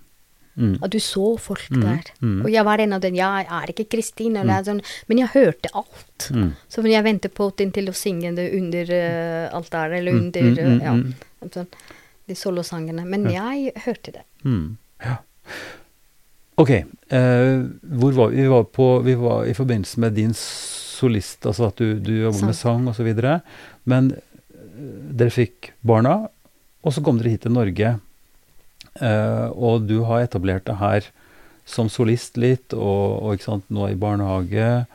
[0.58, 0.78] Mm.
[0.82, 2.04] At du så folk Mm, der.
[2.22, 2.40] mm.
[2.46, 3.14] Og jeg var en av dem.
[3.16, 6.30] jeg er ikke Kristin, eller sånn, men jeg hørte alt.
[6.34, 6.54] Mm.
[6.68, 10.42] Så jeg ventet på den til å synge det under uh, altaret, eller Mm, under
[10.42, 11.52] mm, mm, eh, ja, mm.
[11.54, 11.68] sånn,
[12.28, 13.06] de solosangene.
[13.06, 14.24] Men jeg hørte det.
[14.44, 14.78] Mm.
[15.06, 15.18] Ja.
[16.58, 16.70] Ok.
[16.72, 17.62] Eh,
[18.00, 18.42] hvor var vi?
[18.42, 22.50] Vi var, på, vi var i forbindelse med din solist, altså at du, du jobber
[22.50, 23.14] med sang osv.
[23.86, 24.74] Men eh,
[25.14, 26.28] dere fikk barna,
[26.82, 28.00] og så kom dere hit til Norge.
[29.02, 31.08] Eh, og du har etablert det her
[31.68, 34.86] som solist litt, og, og sant, nå i barnehage.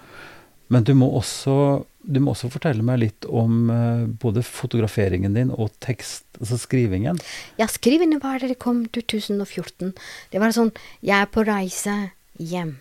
[0.72, 5.50] Men du må også, du må også fortelle meg litt om eh, både fotograferingen din
[5.52, 7.20] og tekst, altså skrivingen.
[7.60, 9.92] Ja, skrivingen var det kom 2014.
[10.32, 10.72] Det var sånn,
[11.04, 11.98] jeg er på reise
[12.40, 12.78] hjem.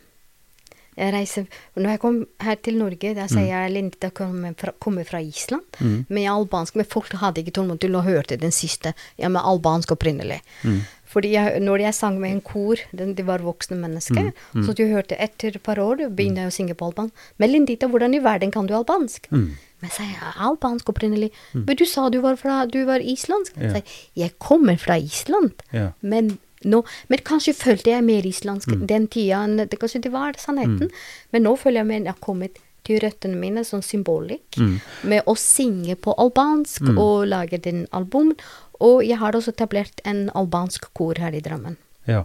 [1.00, 1.46] Jeg reiser,
[1.80, 5.64] når jeg kom her til Norge, da sier jeg Linda kommer fra, kommer fra Island
[5.80, 6.06] Mm.
[6.12, 9.94] med albansk, men folk hadde ikke tålmodighet til å høre den siste, ja, med albansk
[9.96, 10.42] opprinnelig.
[10.68, 10.82] Mm.
[11.12, 14.74] Fordi jeg, når jeg sang med en kor, den, det var voksne mennesker, Mm, så
[14.76, 17.14] du hørte etter et par år, begynner jeg å synge på albansk.
[17.38, 19.28] Men Lindita, hvordan i verden kan du albansk?
[19.32, 19.50] Mm.
[19.82, 21.32] Men sier sa albansk opprinnelig.
[21.54, 23.58] Men du sa du var fra, du var islandsk.
[23.58, 23.74] Ja.
[23.80, 23.84] Jeg,
[24.16, 25.52] jeg kommer fra Island.
[25.74, 25.92] Ja.
[26.02, 28.88] Men, nå, men kanskje følte jeg mer islandsk Mm.
[28.88, 29.44] den tida.
[29.44, 30.92] enn Det, kanskje det var sannheten.
[31.34, 34.80] Men nå føler jeg meg jeg har kommet til røttene mine, som symbolikk, Mm.
[35.04, 38.34] med å synge på albansk og lage din album.
[38.80, 41.78] Og jeg har også etablert en albansk kor her i Drammen.
[42.08, 42.24] Ja.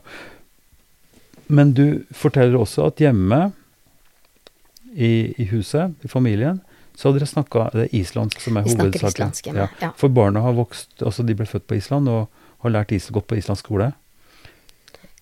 [1.49, 3.53] Men du forteller også at hjemme
[4.95, 6.61] i, i huset, i familien,
[6.97, 9.33] så hadde dere snakka det er islandsk som er hovedsaken.
[9.45, 9.91] hjemme, ja.
[10.01, 12.29] For barna har vokst, altså de ble født på Island og
[12.65, 13.91] har lært is, gått på islandsk skole.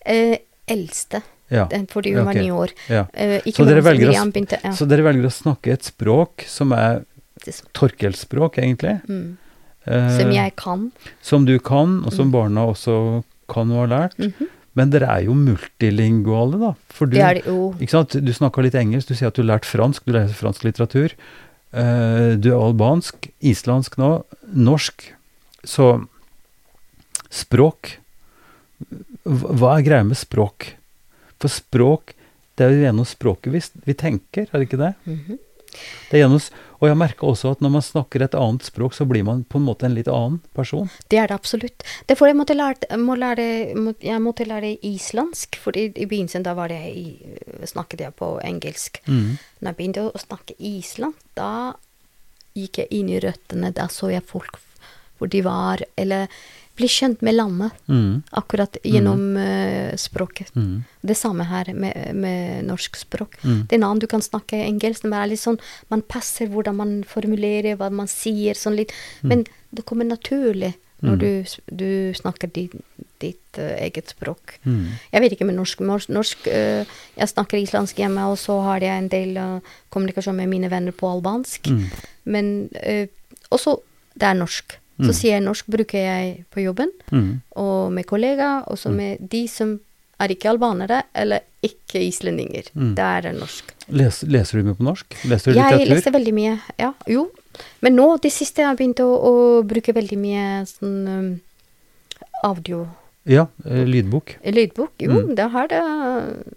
[0.06, 0.38] Eh,
[0.70, 1.66] eldste, Ja.
[1.68, 2.42] den, fordi hun Ja, var ok.
[2.52, 2.70] år.
[2.88, 3.06] ja.
[3.14, 3.84] Eh, Så dere å
[4.32, 4.70] begynte, ja.
[4.72, 7.04] Så dere velger å snakke et språk som er
[7.74, 9.00] torkelspråk, egentlig.
[9.08, 9.36] Mm.
[9.86, 10.92] Eh, Som jeg kan.
[11.20, 12.32] som du kan, og som Mm.
[12.32, 14.18] barna også kan og har lært.
[14.18, 14.48] Mhm.
[14.74, 16.74] Men dere er jo multilinguale, da.
[16.88, 17.74] For du, Det er det jo.
[17.78, 18.10] Ikke sant?
[18.24, 21.12] Du snakka litt engelsk, du sier at du har lært fransk, du leser fransk litteratur.
[21.72, 25.12] Eh, du er albansk, islandsk nå, norsk.
[25.64, 26.06] Så
[27.30, 27.96] språk
[29.26, 30.72] hva er greia med språk?
[31.44, 32.14] For språk,
[32.56, 34.94] det er jo gjennom språket vi, vi tenker, er det ikke det?
[35.04, 35.42] Mhm.
[36.08, 36.40] det er gjennom,
[36.78, 39.58] og jeg merker også at når man snakker et annet språk, så blir man på
[39.58, 40.88] en måte en litt annen person.
[41.10, 41.84] Det er det absolutt.
[42.06, 46.46] Derfor jeg måtte lære, må lære, må, jeg måtte lære islandsk, for i, i begynnelsen
[46.46, 47.06] da var det i,
[47.66, 49.02] snakket jeg på engelsk.
[49.08, 49.34] Mm.
[49.60, 51.74] Når jeg begynte å snakke island, da
[52.54, 54.60] gikk jeg inn i røttene, da så jeg folk,
[55.18, 56.30] hvor de var, eller
[56.76, 58.22] ble kjent med landet, Mm.
[58.32, 60.50] akkurat gjennom eh, språket.
[60.56, 60.84] Mm.
[61.06, 63.36] Det samme her med, med norsk språk.
[63.44, 63.66] Mm.
[63.68, 65.60] Det er en annen du kan snakke engelsk, men det er litt sånn,
[65.90, 68.90] man passer hvordan man formulerer, hva man sier, sånn litt.
[69.22, 71.18] Men det kommer naturlig når Mm.
[71.20, 71.44] du,
[71.76, 72.72] du snakker ditt,
[73.20, 74.54] ditt uh, eget språk.
[74.64, 74.86] Mm.
[75.12, 75.80] Jeg vet ikke med norsk.
[76.08, 76.86] Norsk, eh,
[77.18, 79.60] Jeg snakker islandsk hjemme, og så har jeg en del uh,
[79.90, 81.68] kommunikasjon med mine venner på albansk.
[81.68, 81.84] Mm.
[82.24, 83.06] Men uh,
[83.52, 83.76] også
[84.16, 84.78] det er norsk.
[85.00, 85.14] Så Mm.
[85.14, 87.40] sier jeg norsk bruker jeg på jobben, Mm.
[87.56, 89.80] og med kollegaer, og så med de som
[90.20, 92.68] er ikke albanere, eller ikke islendinger.
[92.76, 92.94] Mm.
[92.94, 93.64] Det er norsk.
[93.90, 95.16] Les, leser du mye på norsk?
[95.26, 96.92] Leser du Jeg leser veldig mye, ja.
[97.08, 97.28] Jo.
[97.82, 101.40] Men nå, det siste, jeg har begynt å, å bruke veldig mye sånn um,
[102.44, 102.86] audio.
[103.24, 104.36] Ja, eh, lydbok.
[104.44, 105.34] Lydbok, jo, Mm.
[105.36, 105.82] det har det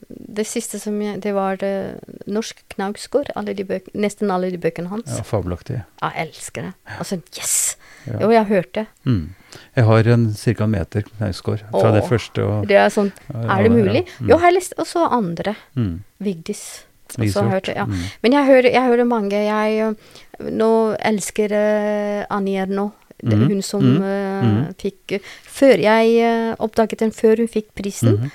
[0.09, 4.57] Det siste som jeg Det var det Norsk Knausgård, alle de bøk, nesten alle de
[4.57, 5.07] bøkene hans.
[5.18, 5.84] Ja, fabelaktig.
[6.01, 6.74] Jeg elsker det.
[6.99, 7.78] Altså, yes!
[8.05, 8.20] Ja.
[8.20, 8.86] Jo, jeg har hørt det.
[9.05, 9.36] Mm.
[9.76, 10.63] Jeg har en ca.
[10.63, 12.43] en meter Knausgård fra det første.
[12.43, 14.03] Og, Det er sånn Er det ja, mulig?
[14.20, 14.28] mm.
[14.28, 15.55] Jo, jeg har lest også andre.
[15.76, 16.03] mm.
[16.20, 16.84] Vigdis.
[17.18, 17.86] Også har hørt det, ja.
[17.86, 18.03] mm.
[18.22, 19.32] Men jeg hører, jeg hører mange.
[19.32, 19.95] Jeg
[20.39, 22.91] øh, nå elsker uh, nå.
[23.18, 24.74] Det Mhm, Hun som mm mhm.
[24.78, 28.13] fikk øh, Før jeg uh, oppdaget den før hun fikk prisen.
[28.20, 28.32] Mhm.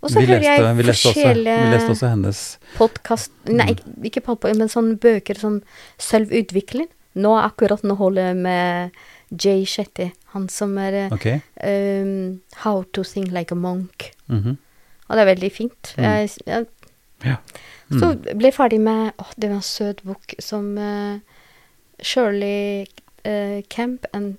[0.00, 4.04] Og så hører jeg vi, leste også, vi leste også hennes podkast Nei, Mhm.
[4.04, 5.62] ikke- podkast, men sånne bøker som
[5.98, 6.86] selvutvikling.
[7.16, 8.90] Nå akkurat nå holder jeg med
[9.44, 11.40] Jay Shetty, han som er okay.
[11.60, 14.12] Um, How to Sing Like a Monk.
[14.28, 14.56] Mhm.
[15.08, 15.94] Og det er veldig fint.
[15.96, 16.04] Mm.
[16.04, 16.66] Jeg, jeg,
[17.24, 17.36] Ja.
[17.90, 21.18] så ble jeg ferdig med Åh, det var en søt bok som uh,
[22.00, 22.86] Shirley
[23.24, 24.36] eh, Kemp og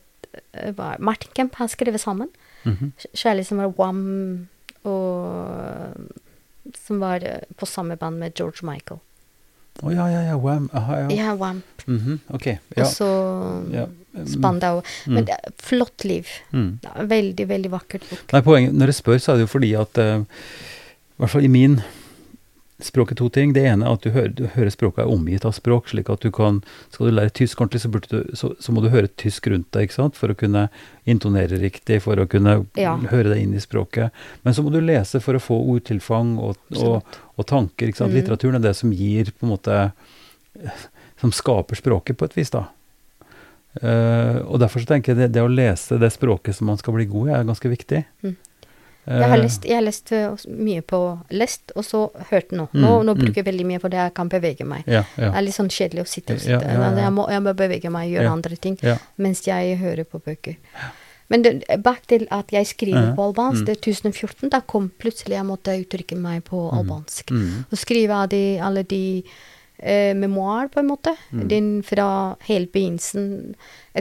[1.00, 2.30] Martin Kemp har skrevet sammen.
[2.66, 2.92] Mhm.
[3.16, 4.48] Kjærlig som var Wam
[4.84, 5.94] og
[6.86, 9.00] Som var eh, på samme band med George Michael.
[9.82, 10.36] Å ja, ja, ja.
[10.38, 10.68] Wham.
[10.76, 11.08] Aha, ja.
[11.16, 11.64] Ja, Wam.
[11.88, 12.48] Mhm, Ok.
[12.78, 13.08] Og så
[13.72, 13.86] ja.
[14.14, 14.82] Mm, Spandau.
[15.08, 16.28] Men er flott liv.
[16.52, 16.80] Mm.
[17.10, 18.24] Veldig, veldig vakkert bok.
[18.34, 21.46] Nei, poenget, Når jeg spør, så er det jo fordi at uh, I hvert fall
[21.48, 21.80] i min
[22.84, 23.52] språk er to ting.
[23.56, 26.24] Det ene er at du hører, du hører språket er omgitt av språk, slik at
[26.24, 26.62] du kan
[26.94, 29.88] Skal du lære tysk ordentlig, så, du, så, så må du høre tysk rundt deg,
[29.88, 30.18] ikke sant?
[30.20, 30.68] For å kunne
[31.10, 32.96] intonere riktig, for å kunne Ja.
[33.12, 34.16] høre deg inn i språket.
[34.44, 37.04] Men så må du lese for å få ordtilfang og, og,
[37.36, 37.90] og tanker.
[37.90, 38.14] ikke sant?
[38.14, 38.20] Mm.
[38.22, 39.80] Litteraturen er det som gir på en måte
[41.20, 42.70] Som skaper språket på et vis, da.
[43.84, 46.96] Uh, og derfor så tenker jeg det, det å lese det språket som man skal
[46.96, 48.00] bli god i, er ganske viktig.
[48.26, 48.38] Mm.
[49.10, 51.00] Jeg har Eh, lest, jeg har lest eh, mye på
[51.34, 52.68] lest, og så hørt nå.
[52.74, 53.22] Mm, Nå, nå mm.
[53.24, 54.86] bruker jeg veldig mye for det jeg kan bevege meg.
[54.86, 55.32] Ja, ja.
[55.32, 56.62] Det er litt sånn kjedelig å sitte og sitte.
[56.62, 56.90] ja, ja.
[57.04, 58.78] Jeg, må, jeg må bevege meg og gjøre andre ting
[59.18, 60.58] mens jeg hører på bøker.
[61.30, 61.52] Men det,
[61.86, 63.66] bak til at jeg skriver på albansk, mm.
[63.68, 67.30] det er 1014, da kom plutselig jeg måtte uttrykke meg på albansk.
[67.30, 67.66] Mm.
[67.70, 69.04] Og skrive de, alle de
[69.82, 71.16] eh, memoar, på en måte.
[71.32, 71.48] Mm.
[71.48, 73.56] Den fra helt begynnelsen.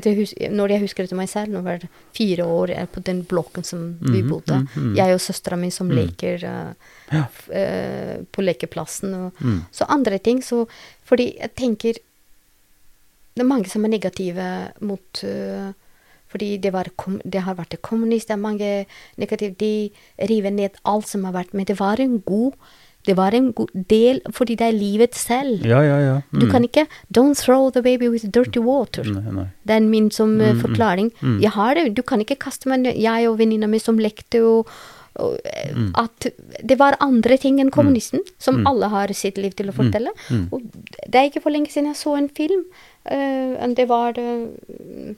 [0.05, 3.01] Hus når jeg husker det til meg selv, når jeg var fire år eh, på
[3.03, 4.67] den blokken som vi Mhm, bodde.
[4.77, 4.95] Mm.
[4.97, 5.97] Jeg og søstera mi som Mm.
[5.97, 6.75] leker uh,
[7.13, 7.25] Ja.
[7.25, 9.15] f- uh, på lekeplassen.
[9.15, 9.65] Og, Mm.
[9.73, 10.41] så andre ting.
[10.43, 10.67] Så
[11.05, 11.95] fordi jeg tenker
[13.37, 15.73] Det er mange som er negative mot uh,
[16.29, 16.85] Fordi det, var
[17.25, 19.91] det har vært kommunist, det er mange negative De
[20.29, 22.53] river ned alt som har vært Men det var en god
[23.09, 25.65] Det var en god del fordi det er livet selv.
[25.67, 26.17] Ja, ja, ja.
[26.33, 26.51] Du Mm.
[26.53, 29.05] kan ikke Don't throw the baby with dirty water.
[29.09, 29.47] Nei, nei.
[29.67, 31.11] Det er min som eh, Mm, mm, forklaring.
[31.23, 31.41] mm.
[31.41, 32.85] Jeg har det, du kan ikke kaste meg.
[32.97, 34.69] Jeg og venninna mi som lekte og,
[35.17, 35.91] og eh, Mm.
[35.99, 36.27] At
[36.65, 38.67] det var andre ting enn kommunisten, som Mm.
[38.67, 40.11] alle har sitt liv til å fortelle.
[40.31, 40.49] Mm.
[40.53, 40.63] Og
[41.09, 42.65] det er ikke for lenge siden jeg så en film.
[43.11, 45.15] Uh, det var uh,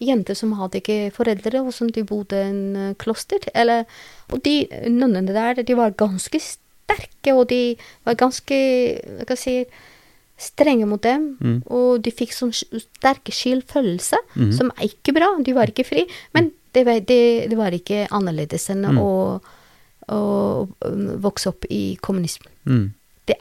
[0.00, 3.38] jenter som hadde ikke foreldre, og som de bodde i en kloster.
[3.54, 3.84] Eller,
[4.32, 6.40] og de nonnene der, de var ganske
[6.90, 9.64] sterke, og de var ganske jeg kan si,
[10.40, 11.36] strenge mot dem.
[11.40, 11.58] Mm.
[11.68, 14.52] Og de fikk sånn sterke skyldfølelse, mm.
[14.56, 15.28] som er ikke bra.
[15.44, 16.06] De var ikke fri.
[16.36, 18.98] Men det var, det, det var ikke annerledes enn Mm.
[19.02, 19.10] å,
[20.10, 20.20] å
[20.86, 22.52] um, vokse opp i kommunismen.
[22.64, 22.86] Mm.
[23.28, 23.36] Det,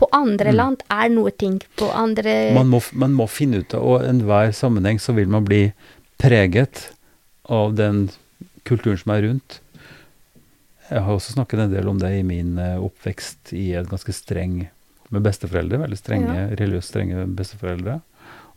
[0.00, 1.60] på andre land er noe ting.
[1.76, 5.28] På andre Man, må, man må finne ut av Og i enhver sammenheng så vil
[5.30, 5.68] man bli
[6.18, 6.88] preget
[7.44, 8.08] av den
[8.64, 9.60] kulturen som er rundt.
[10.90, 14.12] Jeg har også snakket en del om det i min eh, oppvekst i et ganske
[14.14, 14.64] streng
[15.10, 15.78] med besteforeldre.
[15.84, 16.46] Veldig strenge, Ja.
[16.58, 18.00] religiøst strenge besteforeldre.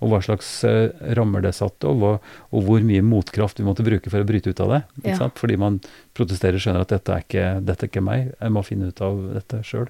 [0.03, 2.13] Og hva slags eh, rammer det satte, og, hva,
[2.51, 4.81] og hvor mye motkraft vi måtte bruke for å bryte ut av det.
[4.99, 5.17] Ikke Ja.
[5.21, 5.37] sant?
[5.39, 5.77] Fordi man
[6.17, 9.21] protesterer skjønner at dette er ikke, dette er ikke meg, jeg må finne ut av
[9.37, 9.87] dette sjøl.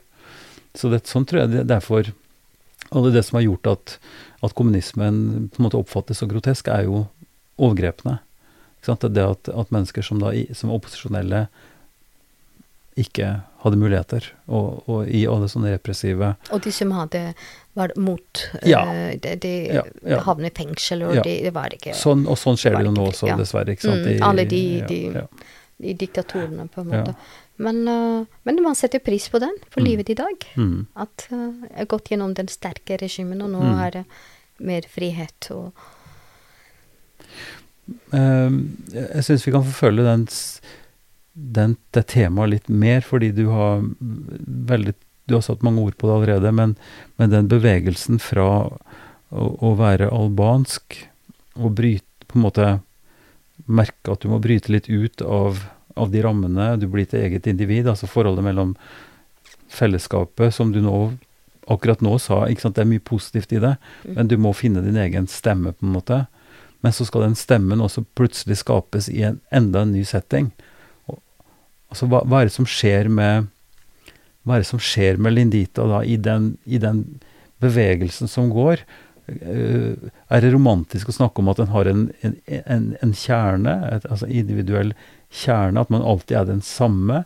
[0.75, 2.11] Så det, sånn tror jeg det, derfor
[2.91, 3.97] Og det, det som har gjort at,
[4.43, 7.07] at kommunismen på en måte oppfattes så grotesk, er jo
[7.57, 8.19] overgrepene.
[8.81, 9.05] Ikke sant?
[9.15, 11.39] Det at, at mennesker som, da, som er opposisjonelle
[12.97, 17.33] ikke hadde muligheter, og, og i alle sånne repressive Og de som hadde
[17.75, 18.83] var mot Ja.
[18.91, 20.19] eh, De, de Ja, ja.
[20.27, 21.21] havnet i fengsel, og Ja.
[21.23, 23.37] de, det var ikke sånn, Og sånn skjer det jo nå også, ja.
[23.37, 23.71] dessverre.
[23.73, 24.05] ikke sant?
[24.05, 25.25] Mm, I- alle de, ja, de, ja.
[25.81, 27.03] de diktatorene, på en Ja.
[27.03, 27.15] måte.
[27.57, 29.85] Men, uh, men man setter pris på den, for Mm.
[29.87, 30.45] livet i dag.
[30.57, 30.87] Mm.
[30.95, 33.79] At uh, jeg har gått gjennom den sterke regimen, og nå Mm.
[33.87, 34.05] er det
[34.59, 35.71] mer frihet og
[38.13, 40.27] Ehm, jeg syns vi kan forfølge den,
[41.33, 44.93] den, det temaet litt mer, fordi du har veldig
[45.25, 46.75] Du har satt mange ord på det allerede, men,
[47.15, 50.97] men den bevegelsen fra å, å være albansk
[51.55, 52.67] og bryte På en måte
[53.65, 55.61] merke at du må bryte litt ut av,
[55.95, 56.73] av de rammene.
[56.81, 58.73] Du blir til eget individ, altså forholdet mellom
[59.71, 61.13] fellesskapet, som du nå
[61.71, 64.15] akkurat nå sa, ikke sant, det er mye positivt i det, Mm.
[64.15, 66.25] men du må finne din egen stemme, på en måte.
[66.81, 70.51] Men så skal den stemmen også plutselig skapes i en enda en ny setting.
[71.93, 73.47] Altså, hva, hva er det som skjer med
[74.43, 77.03] Hva er det som skjer med Lindita da, i den, i den
[77.63, 78.81] bevegelsen som går?
[79.31, 79.93] Eh,
[80.27, 84.07] er det romantisk å snakke om at den har en, en, en, en kjerne, et,
[84.11, 84.91] altså individuell
[85.31, 87.21] kjerne, at man alltid er den samme?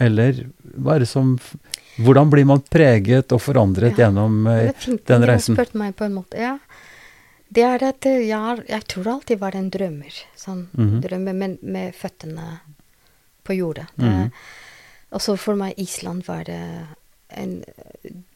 [0.00, 0.44] Eller
[0.78, 1.34] hva er det som
[2.00, 4.06] Hvordan blir man preget og forandret Ja.
[4.06, 4.70] gjennom eh,
[5.10, 5.56] den reisen?
[5.58, 6.38] spurt meg på en måte.
[6.40, 6.54] Ja.
[7.50, 10.22] Det er at eh, jeg, jeg tror alltid var en drømmer.
[10.38, 11.00] Sånn Mhm.
[11.02, 12.60] drømmer, men med føttene
[13.44, 13.86] på jorda.
[13.96, 14.30] Det, Mhm.
[15.12, 16.86] Og så for meg Island var det
[17.30, 17.64] en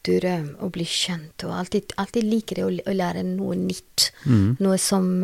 [0.03, 4.11] drøm å bli kjent, og alltid, alltid liker jeg å, å lære noe nytt.
[4.25, 4.57] Mm.
[4.59, 5.23] Noe som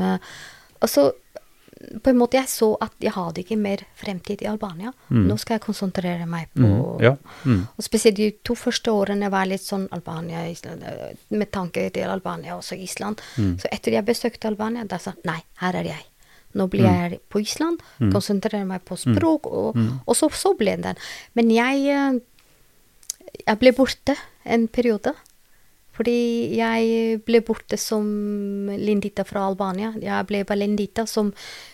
[0.81, 4.91] Altså Og på en måte jeg så at jeg hadde ikke mer fremtid i Albania.
[5.09, 5.23] Mm.
[5.27, 7.01] Nå skal jeg konsentrere meg på Mm.
[7.01, 7.15] Ja.
[7.43, 7.67] Mm.
[7.77, 12.03] Og spesielt de to første årene var litt sånn Albania, Island, eh, med tanke til
[12.09, 13.19] Albania, også Island.
[13.37, 13.57] Mm.
[13.57, 16.05] Så etter jeg besøkte Albania, da sa jeg nei, her er jeg.
[16.55, 17.11] Nå blir Mm.
[17.11, 19.99] jeg på Island, konsentrerer meg på språk, og, Mm.
[20.07, 20.95] og så, så ble den.
[21.35, 22.19] Men jeg, eh,
[23.47, 25.13] jeg ble borte en periode.
[25.93, 28.05] Fordi jeg ble borte som
[28.79, 29.91] lindita fra Albania.
[30.01, 31.33] Jeg ble bare Lindita som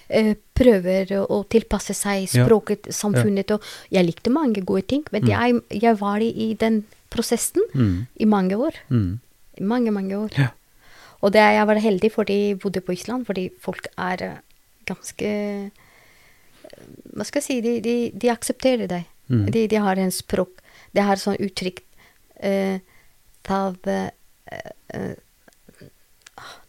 [0.10, 2.46] eh, prøver å tilpasse seg Ja.
[2.46, 3.52] språket, samfunnet.
[3.52, 3.62] Og
[3.92, 8.08] jeg likte mange gode ting, men jeg, jeg var i, den prosessen Mm.
[8.20, 8.74] i mange år.
[8.90, 9.20] Mm.
[9.60, 10.30] I mange, mange år.
[10.38, 10.48] Ja.
[11.22, 14.40] Og det, jeg var heldig fordi jeg bodde på Island, fordi folk er
[14.88, 15.70] ganske eh,
[17.16, 19.06] Hva skal jeg si De, de, de aksepterer deg.
[19.32, 19.46] Mm.
[19.52, 20.60] De, de har en språk
[20.96, 21.82] De har sånn uttrykk
[22.44, 22.78] uh,
[23.52, 24.10] av uh,
[24.94, 25.16] eh,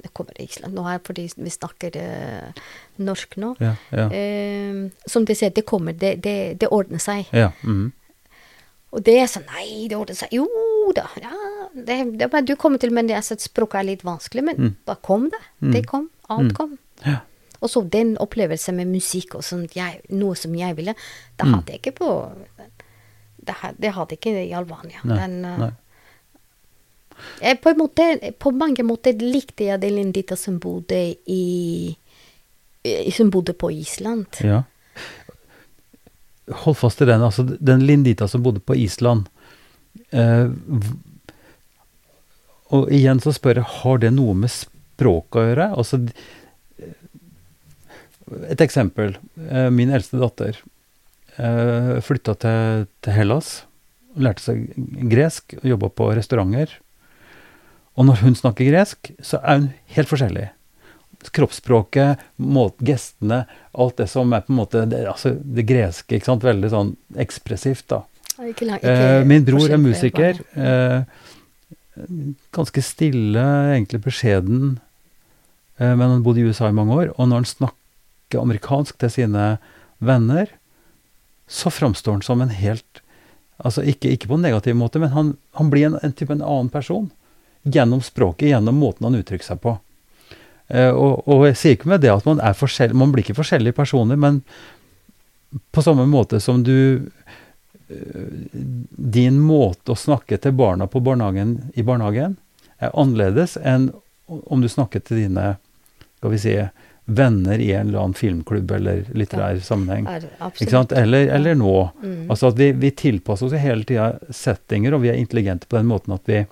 [0.03, 2.63] Det kommer i Island nå her fordi vi snakker uh,
[3.05, 3.53] norsk nå.
[3.63, 3.75] Ja.
[3.93, 4.07] Ja.
[4.11, 5.93] Uh, som de sier, det kommer.
[5.99, 7.29] Det, det, det ordner seg.
[7.37, 7.51] ja.
[7.65, 7.93] Mm.
[8.89, 10.31] Og det er sånn Nei, det ordner seg.
[10.33, 10.47] Jo
[10.97, 11.03] da.
[11.21, 11.35] Ja,
[11.75, 14.45] det, det er bare du kommer til, men det er så- språket er litt vanskelig.
[14.47, 14.71] Men Mm.
[14.89, 15.41] da kom det.
[15.61, 15.73] Mm.
[15.75, 16.07] Det kom.
[16.31, 16.55] Alt Mm.
[16.57, 16.79] kom.
[17.05, 17.19] ja.
[17.61, 20.95] Og så den opplevelsen med musikk og sånt, jeg, noe som jeg ville,
[21.39, 21.55] det Mm.
[21.55, 22.11] hadde jeg ikke på
[23.49, 25.01] Det, det hadde jeg ikke i Albania.
[25.05, 25.17] Nei.
[25.17, 25.71] Den, eh, Nei.
[27.41, 31.97] jeg, på, en måte, på mange måter likte jeg den Lindita som bodde i,
[33.13, 34.27] Som bodde på Island.
[34.45, 34.63] Ja.
[36.63, 37.21] Hold fast i den.
[37.23, 39.27] Altså, den Lindita som bodde på Island.
[40.13, 40.49] Eh,
[42.71, 45.67] og igjen så spør jeg, har det noe med språket å gjøre?
[45.81, 46.01] Altså,
[48.49, 49.17] et eksempel.
[49.49, 50.59] Eh, min eldste datter
[51.37, 53.55] eh, flytta til, til Hellas.
[54.19, 54.69] Lærte seg
[55.11, 56.73] gresk og jobba på restauranter.
[57.99, 60.49] Og når hun snakker gresk, så er hun helt forskjellig
[61.35, 62.21] kroppsspråket,
[62.79, 66.71] gestene, alt det som er på en måte det, altså det greske, ikke sant, veldig
[66.73, 68.05] sånn ekspressivt, da.
[68.39, 70.39] Ikke ikke Eh, min bror er musiker.
[70.55, 71.03] Eh,
[72.55, 74.79] ganske stille, egentlig beskjeden,
[75.81, 77.11] eh, men han bodde i USA i mange år.
[77.17, 77.78] Og når han snakker
[78.37, 79.45] amerikansk til sine
[79.99, 80.51] venner,
[81.49, 83.05] så framstår han som en helt
[83.59, 86.45] Altså ikke, ikke på en negativ måte, men han, han blir en, en type en
[86.47, 87.09] annen person.
[87.67, 89.73] Gjennom språket, gjennom måten han uttrykker seg på.
[90.69, 93.41] Eh, og, og jeg sier ikke med det at man er forskjellig, man blir ikke
[93.41, 94.43] forskjellige personer, men
[95.75, 97.11] på samme måte som du
[97.89, 98.31] eh,
[99.19, 102.37] Din måte å snakke til barna på barnehagen, i barnehagen
[102.79, 103.91] er annerledes enn
[104.29, 105.55] om du snakker til dine
[106.19, 106.55] skal vi si,
[107.11, 110.07] venner i en eller annen filmklubb eller litterær sammenheng.
[110.13, 110.93] Er, Ikke sant?
[110.93, 111.77] Eller, eller nå.
[112.03, 112.27] Mm.
[112.29, 115.89] Altså at vi, vi tilpasser oss hele tida settinger, og vi er intelligente på den
[115.89, 116.43] måten at vi,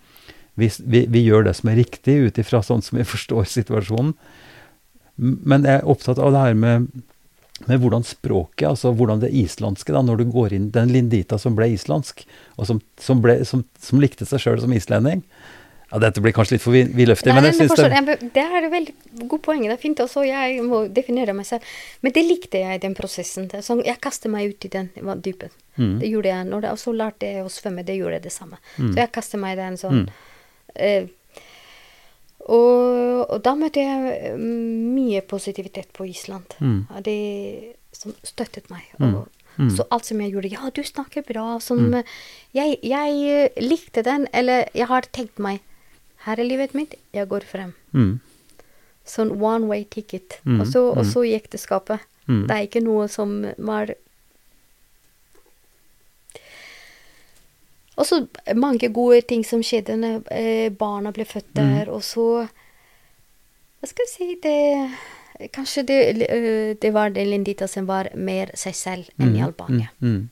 [0.57, 4.15] vi, vi, vi gjør det som er riktig ut ifra sånn som vi forstår situasjonen.
[5.21, 6.89] Men jeg er opptatt av det her med,
[7.69, 11.57] med hvordan språket, altså hvordan det islandske, da, når du går inn Den lindita som
[11.57, 12.25] ble islandsk,
[12.57, 15.21] og som, som, ble, som, som likte seg sjøl som islending
[15.93, 18.73] ja, Dette blir kanskje litt for vi- vidløftig, men jeg syns det det er et
[18.73, 19.63] veldig godt poeng.
[19.63, 21.63] Det er fint også, jeg må definere meg selv.
[22.03, 23.47] Men det likte jeg den prosessen.
[23.55, 24.91] Er Sånn, jeg kastet meg ut i den
[25.23, 25.51] dypen.
[25.79, 25.99] Mm.
[26.01, 26.47] Det gjorde jeg.
[26.47, 27.85] Når det, og så lærte jeg å svømme.
[27.85, 28.59] Det gjorde jeg det samme.
[28.79, 28.93] Mm.
[28.93, 30.09] Så jeg kastet meg i den sånn Mm.
[30.75, 31.07] eh,
[32.49, 36.55] og, og da møtte jeg eh, mye positivitet på Island.
[36.63, 36.85] Mm.
[37.03, 38.83] Det som støttet meg.
[39.01, 39.15] Mm.
[39.15, 39.71] Og, Mm.
[39.73, 41.59] Så alt som jeg gjorde Ja, du snakker bra.
[41.65, 41.95] Som
[42.53, 45.63] jeg, jeg eh, likte den, eller jeg har tenkt meg
[46.27, 47.73] Her er livet mitt, jeg går frem.
[47.95, 48.17] Mm.
[49.07, 50.41] Sånn one way ticket.
[50.45, 51.11] Mm, Og, så, og mm.
[51.13, 52.03] så i ekteskapet.
[52.27, 52.41] Mm.
[52.49, 53.95] Det er ikke noe som var
[57.97, 58.19] Og så
[58.55, 61.61] mange gode ting som skjedde når eh, barna ble født Mm.
[61.63, 62.47] der, og så
[63.81, 68.51] Hva skal jeg si det Kanskje det, eh, det var det Lindita som var mer
[68.55, 69.89] seg selv enn i Albania.
[70.01, 70.29] Mm,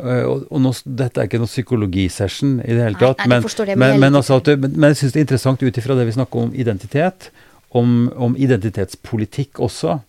[0.00, 3.68] og, og nå, dette er ikke noe psykologisession i det hele tatt, nei, jeg men,
[3.68, 6.16] det, men men, altså at men, jeg syns det er interessant ut ifra det vi
[6.16, 7.28] snakker om identitet,
[7.76, 10.00] om, om identitetspolitikk også.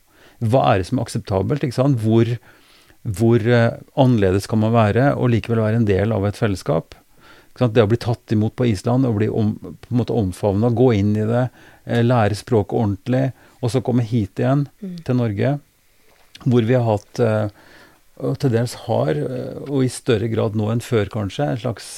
[0.43, 1.63] Hva er det som er akseptabelt?
[1.63, 2.01] ikke sant?
[2.03, 2.31] Hvor,
[3.03, 6.97] hvor uh, annerledes kan man være og likevel være en del av et fellesskap?
[7.59, 10.89] Det å bli tatt imot på Island og bli om, på en måte omfavna, gå
[10.97, 11.43] inn i det,
[11.86, 13.27] eh, lære språket ordentlig,
[13.61, 14.95] og så komme hit igjen Mm.
[15.05, 15.51] til Norge,
[16.49, 17.53] hvor vi har hatt eh,
[18.24, 21.89] og til dels har, eh, og i større grad nå enn før kanskje, en slags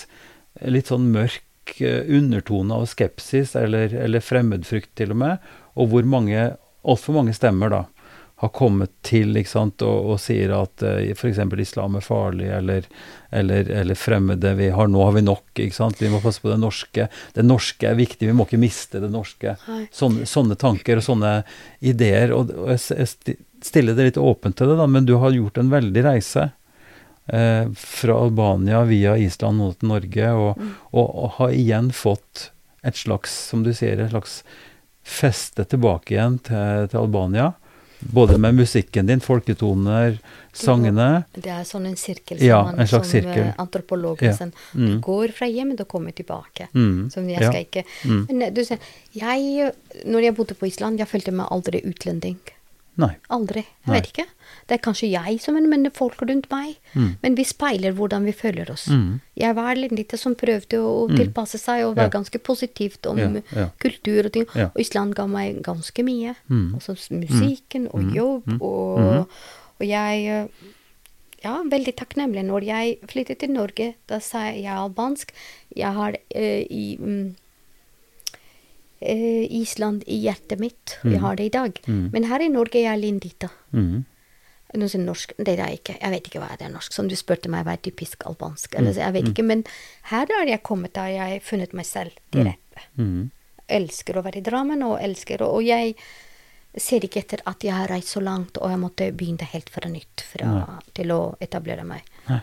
[0.60, 5.92] eh, litt sånn mørk eh, undertone av skepsis, eller, eller fremmedfrykt til og med, og
[5.92, 6.54] hvor mange,
[6.86, 7.84] altfor mange stemmer da,
[8.44, 11.40] har kommet til ikke sant, og, og sier at uh, f.eks.
[11.64, 12.88] islam er farlig, eller,
[13.32, 15.46] eller, eller, fremmede vi har, Nå har vi nok.
[15.54, 17.08] ikke sant, Vi må passe på det norske.
[17.34, 19.56] Det norske er viktig, vi må ikke miste det norske.
[19.96, 21.32] Sånne, sånne, tanker og sånne
[21.80, 22.36] ideer.
[22.36, 25.58] og, og jeg, jeg stiller det litt åpent til det, da, men du har gjort
[25.58, 26.50] en veldig reise.
[27.28, 30.74] Eh, fra Albania via Island og til Norge, og, mm.
[30.92, 32.50] og, og, har igjen fått
[32.86, 34.44] et slags, som du sier, et slags
[35.06, 37.54] feste tilbake igjen til, til Albania.
[38.00, 40.20] Både med musikken din, folketoner,
[40.54, 41.24] sangene.
[41.34, 43.48] Det er sånn en sirkel som, ja, en som sirkel.
[43.58, 44.50] antropologen ja.
[44.76, 44.92] mm.
[44.92, 46.68] Du går fra hjemmet og kommer tilbake.
[46.76, 47.08] Mm.
[47.14, 47.64] Som jeg skal ja.
[47.66, 48.22] ikke mm.
[48.30, 48.84] Men du ser,
[49.16, 49.72] jeg,
[50.06, 52.38] når jeg bodde på Island, jeg følte meg aldri utlending.
[53.02, 53.12] Nei.
[53.36, 53.66] Aldri.
[53.66, 53.98] Jeg Nei.
[53.98, 54.26] vet ikke.
[54.66, 56.78] Det er kanskje jeg som er men folk rundt meg.
[56.94, 57.10] Mm.
[57.24, 58.88] Men vi speiler hvordan vi føler oss.
[58.88, 59.20] Mm.
[59.36, 61.18] Jeg var litt som prøvde å mm.
[61.20, 62.16] tilpasse seg og være ja.
[62.16, 63.68] ganske positivt om ja, ja.
[63.84, 64.48] kultur og ting.
[64.70, 66.38] Og Island ga meg ganske mye.
[66.48, 66.72] Mm.
[66.80, 68.16] Altså musikken og mm.
[68.16, 68.64] jobb mm.
[68.64, 69.38] og,
[69.76, 70.48] og jeg
[71.46, 72.46] ja, veldig takknemlig.
[72.48, 75.34] Når jeg flyttet til Norge, da sa jeg albansk.
[75.76, 76.86] Jeg har uh, i
[79.00, 80.98] eh, Island i hjertet mitt.
[81.04, 81.12] Mm.
[81.12, 81.80] Jeg har det i dag.
[81.88, 82.10] Mm.
[82.14, 83.50] Men her i Norge er jeg lindita.
[83.76, 84.04] Mm.
[84.76, 85.96] Noe norsk Det er jeg ikke.
[86.02, 86.94] Jeg vet ikke hva det er norsk.
[86.94, 88.76] Som du spurte meg, hva er typisk albansk?
[88.76, 89.32] Eller, jeg vet mm.
[89.34, 89.48] ikke.
[89.48, 89.64] Men
[90.12, 92.88] her har jeg kommet, da jeg har funnet meg selv direkte.
[92.96, 93.10] Mm.
[93.10, 93.26] mm.
[93.76, 95.96] Elsker å være i Drammen, og elsker Og jeg
[96.78, 99.90] ser ikke etter at jeg har reist så langt, og jeg måtte begynne helt fra
[99.90, 102.06] nytt fra, til å etablere meg.
[102.28, 102.42] Nei.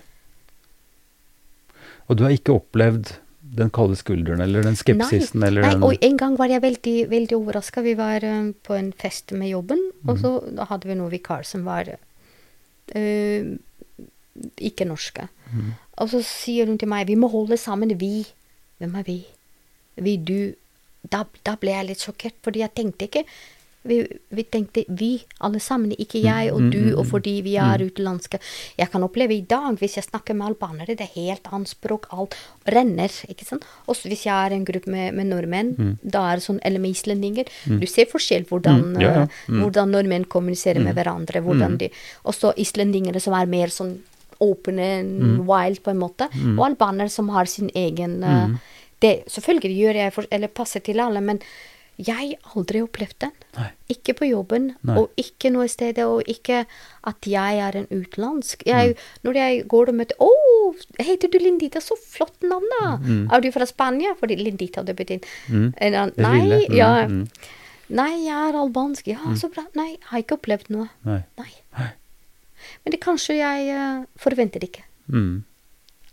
[2.09, 3.12] Og du har ikke opplevd
[3.53, 5.42] den kalde skulderen eller den skepsisen?
[5.42, 7.84] Nei, eller nei den og en gang var jeg veldig, veldig overraska.
[7.84, 10.09] Vi var uh, på en fest med jobben, mm.
[10.09, 13.53] og så da hadde vi noen vikar som var uh,
[14.57, 15.28] ikke norske.
[15.53, 15.72] Mm.
[16.00, 18.32] Og så sier hun til meg 'Vi må holde sammen, vi'.
[18.80, 19.18] Hvem er vi?
[19.96, 20.55] Vi, du.
[21.03, 23.24] Da, da ble jeg litt sjokkert, fordi jeg tenkte ikke
[23.83, 25.11] vi, vi, tenkte vi,
[25.43, 28.39] alle sammen, ikke mm, jeg og mm, du, mm, og fordi vi er utenlandske.
[28.78, 32.07] Jeg kan oppleve i dag, hvis jeg snakker med albanere, det er helt annet språk,
[32.14, 32.37] alt
[32.70, 33.11] renner.
[33.28, 33.66] ikke sant?
[33.91, 35.93] Også hvis jeg er en gruppe med, med nordmenn, mm.
[36.03, 37.51] da er det sånn, eller med islendinger.
[37.66, 37.80] Mm.
[37.83, 39.03] Du ser forskjell hvordan, mm.
[39.03, 39.26] ja, ja.
[39.51, 41.43] hvordan nordmenn kommuniserer med hverandre.
[41.43, 41.91] hvordan de,
[42.28, 43.97] Også islendingere som er mer sånn
[44.43, 44.87] åpne,
[45.47, 46.26] wild, på en måte.
[46.57, 48.57] Og albanere som har sin egen uh,
[49.03, 51.41] det, Selvfølgelig gjør jeg for, eller passer til alle, men
[52.01, 53.32] jeg har aldri opplevd den.
[53.59, 53.68] Nei.
[53.93, 54.97] Ikke på jobben, Nei.
[54.97, 56.62] og ikke noe sted, og ikke
[57.09, 58.64] at jeg er en utenlandsk.
[58.66, 59.09] Jeg, mm.
[59.28, 61.80] Når jeg går og møter 'Å, oh, heter du Lindita?
[61.80, 63.28] Så flott navn, da!' Mm.
[63.30, 65.74] 'Er du fra Spania?' Fordi Lindita det betyr mm.
[66.16, 67.07] Nei, mm, ja.
[67.07, 67.28] Mm.
[67.93, 69.07] Nei, jeg er albansk.
[69.07, 69.36] Ja, mm.
[69.36, 69.66] så bra.
[69.74, 70.88] Nei, jeg har ikke opplevd noe.
[71.05, 71.22] Nei.
[71.36, 71.51] Nei.
[72.84, 74.84] Men det kanskje jeg uh, forventer ikke.
[75.12, 75.45] Mm.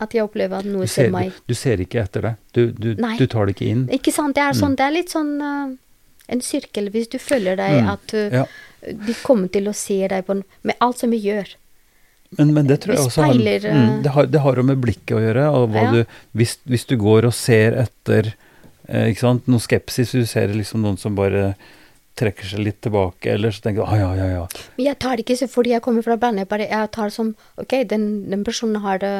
[0.00, 2.34] At jeg opplever at noe ser, ser meg du, du, ser ikke etter det?
[2.56, 3.86] Du, du, du, tar det ikke inn?
[3.92, 4.36] Ikke sant.
[4.38, 4.78] Det er, sånn, mm.
[4.80, 5.72] det er litt sånn uh,
[6.32, 6.88] en sirkel.
[6.94, 7.90] Hvis du føler deg mm.
[7.92, 8.44] at uh, ja.
[9.08, 11.52] de kommer til å se deg på, med alt som vi gjør.
[12.38, 15.22] Men, men det tror jeg også har, mm, det, har, det har med blikket å
[15.22, 15.48] gjøre.
[15.50, 16.04] og ja.
[16.38, 18.32] hvis, hvis, du går og ser etter
[18.86, 21.50] eh, ikke sant, noe skepsis, du ser liksom noen som bare
[22.20, 24.64] trekker seg litt tilbake, eller så tenker du ah, ja, ja, ja.
[24.76, 27.32] Men jeg tar det ikke fordi jeg kommer fra bandet, bare jeg tar det som
[27.58, 29.14] Ok, den, den personen har det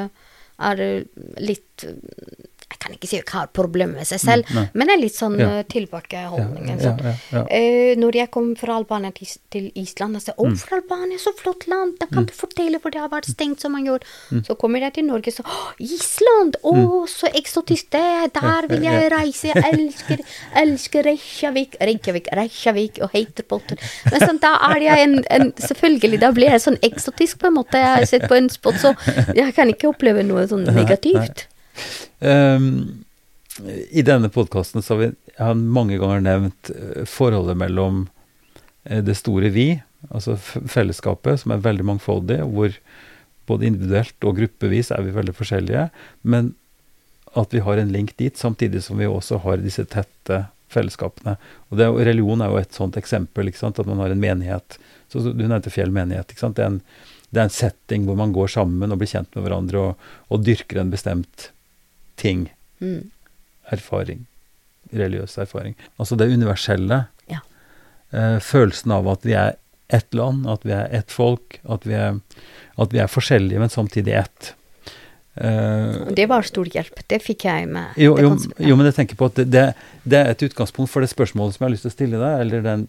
[0.61, 1.05] er
[1.41, 1.87] litt
[2.71, 5.37] jeg kan ikke si jeg har problemer med seg selv, mm, men er litt sånn
[5.41, 5.49] ja.
[5.61, 6.69] Eh, tilbakeholdning.
[6.71, 10.47] Ja, ja, ja, uh, når jeg kom fra Albania til, til Island og sa 'Å,
[10.47, 10.57] mm.
[10.63, 11.97] for Albania, så flott land!
[12.01, 12.29] Da kan mm.
[12.31, 14.45] du fortelle, for det har vært stengt så mange år.' Mm.
[14.47, 16.61] Så kommer jeg til Norge, så 'Å, Island!
[16.63, 17.11] Å, mm.
[17.11, 18.31] så eksotisk det er!
[18.39, 19.51] Der vil jeg reise!
[19.51, 20.25] Jeg elsker,
[20.63, 21.77] elsker Reykjavik!
[21.81, 23.81] Reykjavik, Reykjavik og Heiterpotter.
[24.11, 27.59] Men sånn, da er jeg en, en, Selvfølgelig, da blir jeg sånn eksotisk, på en
[27.59, 27.81] måte.
[27.81, 28.95] Jeg har sett på en spot, så
[29.37, 31.50] jeg kan ikke oppleve noe sånn negativt.
[32.21, 33.05] Um,
[33.91, 35.11] I denne podkasten har vi
[35.41, 38.03] har mange ganger nevnt eh, forholdet mellom
[38.85, 39.69] eh, det store vi,
[40.11, 42.77] altså fellesskapet, som er veldig mangfoldig, hvor
[43.51, 45.89] både individuelt og gruppevis er vi veldig forskjellige,
[46.23, 46.55] men
[47.39, 51.37] at vi har en link dit, samtidig som vi også har disse tette fellesskapene.
[51.71, 54.79] Og det, Religion er jo et sånt eksempel, at man har en menighet.
[55.11, 56.35] Så, Du nevnte Fjell menighet.
[56.35, 56.81] Det er, en,
[57.31, 60.45] det, er en, setting hvor man går sammen og blir kjent med hverandre og, og
[60.47, 61.51] dyrker en bestemt
[62.21, 62.47] ting.
[62.85, 63.09] Mm.
[63.73, 64.27] Erfaring.
[64.93, 65.77] Religiøs erfaring.
[65.97, 67.05] Altså det universelle.
[67.31, 67.43] Ja.
[68.11, 69.57] Eh, følelsen av at vi er
[69.91, 72.19] ett land, at vi er ett folk, at vi er,
[72.81, 74.55] at vi er forskjellige, men samtidig ett.
[75.41, 77.03] Uh, det var stor hjelp.
[77.11, 77.95] Det fikk jeg med.
[77.99, 79.65] Jo, jo, jo men jeg tenker på at det, det,
[80.03, 82.45] det, er et utgangspunkt for det spørsmålet som jeg har lyst til å stille deg,
[82.45, 82.87] eller den,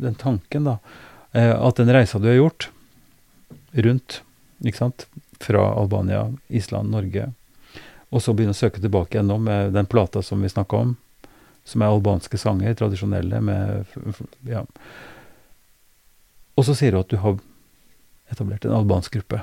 [0.00, 0.78] den tanken, da.
[1.34, 2.70] Uh, at den reisa du har gjort
[3.86, 4.20] rundt,
[4.64, 5.06] ikke sant,
[5.42, 7.30] fra Albania, Island, Norge,
[8.10, 10.96] og så begynne å søke tilbake igjen nå med den plata som vi snakka om,
[11.64, 13.86] som er albanske sanger, tradisjonelle med
[14.48, 14.64] Ja.
[16.58, 17.38] Og så sier du at du har
[18.32, 19.42] etablert en albansk gruppe.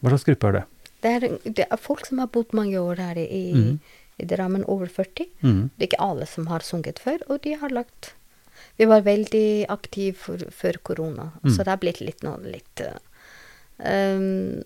[0.00, 0.64] Hva slags gruppe er det?
[1.00, 3.78] Det er, det er folk som har bodd mange år her i, i, Mhm.
[4.20, 5.26] i Drammen, over 40.
[5.42, 5.70] Mm.
[5.78, 8.14] Det er ikke alle som har sunget før, og de har lagt
[8.76, 11.50] Vi var veldig aktive for, før korona, Mm.
[11.54, 12.80] så det har blitt litt nå litt
[13.78, 14.62] um,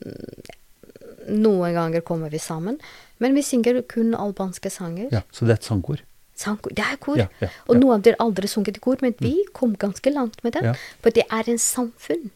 [1.29, 2.79] Noen ganger kommer vi sammen,
[3.19, 5.09] men vi synger kun albanske sanger.
[5.13, 6.03] Ja, så det er et sangkor?
[6.37, 7.17] Sangkor, det er kor.
[7.17, 7.81] Ja, ja, Og ja.
[7.81, 10.75] noen av dere har aldri sunget i kor, men vi kom ganske langt med det.
[11.01, 12.31] For det er en samfunn.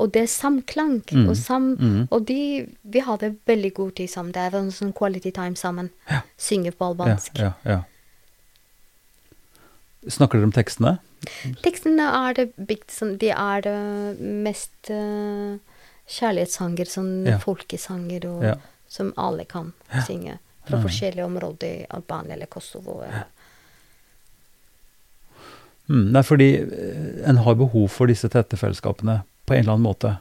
[0.00, 1.00] Og det er samklang.
[1.12, 1.28] Mm.
[1.28, 2.08] Og, sam, Mm.
[2.10, 4.32] og de, vi hadde veldig god tid sammen.
[4.32, 5.90] Det er en sånn quality time sammen.
[6.10, 6.20] Ja.
[6.38, 7.38] Synge på albansk.
[7.38, 7.80] Ja, ja, ja.
[10.08, 10.98] Snakker dere om tekstene?
[11.62, 13.74] Tekstene er det sånn De er det
[14.46, 15.58] mest eh,
[16.10, 17.38] kjærlighetssanger, sånn Ja.
[17.38, 18.54] folkesanger, og, Ja.
[18.88, 19.72] som alle kan
[20.06, 20.38] synge.
[20.66, 20.82] Fra Ja.
[20.84, 23.00] forskjellige områder i Albania eller Kosovo.
[23.02, 23.24] Eller.
[25.90, 29.86] Mm, nei, fordi eh, en har behov for disse tette fellesskapene på en eller annen
[29.88, 30.12] måte.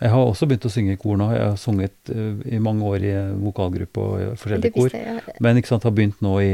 [0.00, 1.26] Jeg har også begynt å synge i kor nå.
[1.34, 5.34] Jeg har sunget eh, i mange år i vokalgruppe og i forskjellige kor.
[5.44, 6.52] Men ikke sant, har begynt nå i,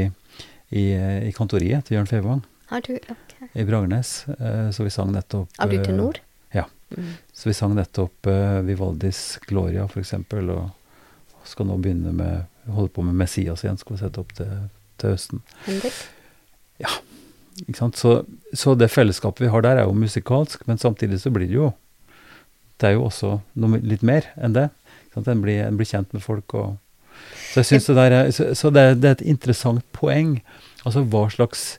[0.75, 3.47] i, eh, i kantoriet til Jørn Fevang Har du Okay.
[3.53, 4.25] i Bragernes.
[4.39, 6.19] Eh, Så vi sang nettopp Er du til nord?
[6.93, 7.13] Mm.
[7.33, 10.69] Så vi sang nettopp uh, Vivaldis Gloria, eksempel, og
[11.45, 14.53] skal nå begynne med Holde på med Messias igjen, skal vi sette opp til,
[14.97, 15.41] til høsten.
[16.81, 16.89] Ja,
[17.67, 17.99] Ikke sant?
[18.01, 18.15] Så,
[18.57, 21.73] så det fellesskapet vi har der, er jo musikalsk, men samtidig så blir det jo
[22.81, 24.65] Det er jo også noe litt mer enn det.
[25.05, 25.29] Ikke sant?
[25.31, 26.73] En, blir, en blir kjent med folk og
[27.53, 30.41] Så jeg det der er, så, så det, det er et interessant poeng.
[30.83, 31.77] Altså hva slags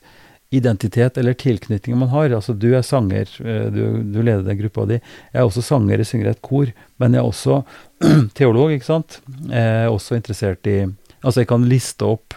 [0.49, 2.31] identitet eller tilknytning man har.
[2.31, 3.81] Altså du er sanger, eh, du,
[4.13, 4.99] du leder den gruppa di.
[5.33, 6.71] Jeg er også sanger, jeg synger i et kor,
[7.01, 7.61] men jeg er også
[8.37, 9.19] teolog, ikke sant.
[9.49, 10.85] Jeg er også interessert i
[11.25, 12.35] Altså jeg kan liste opp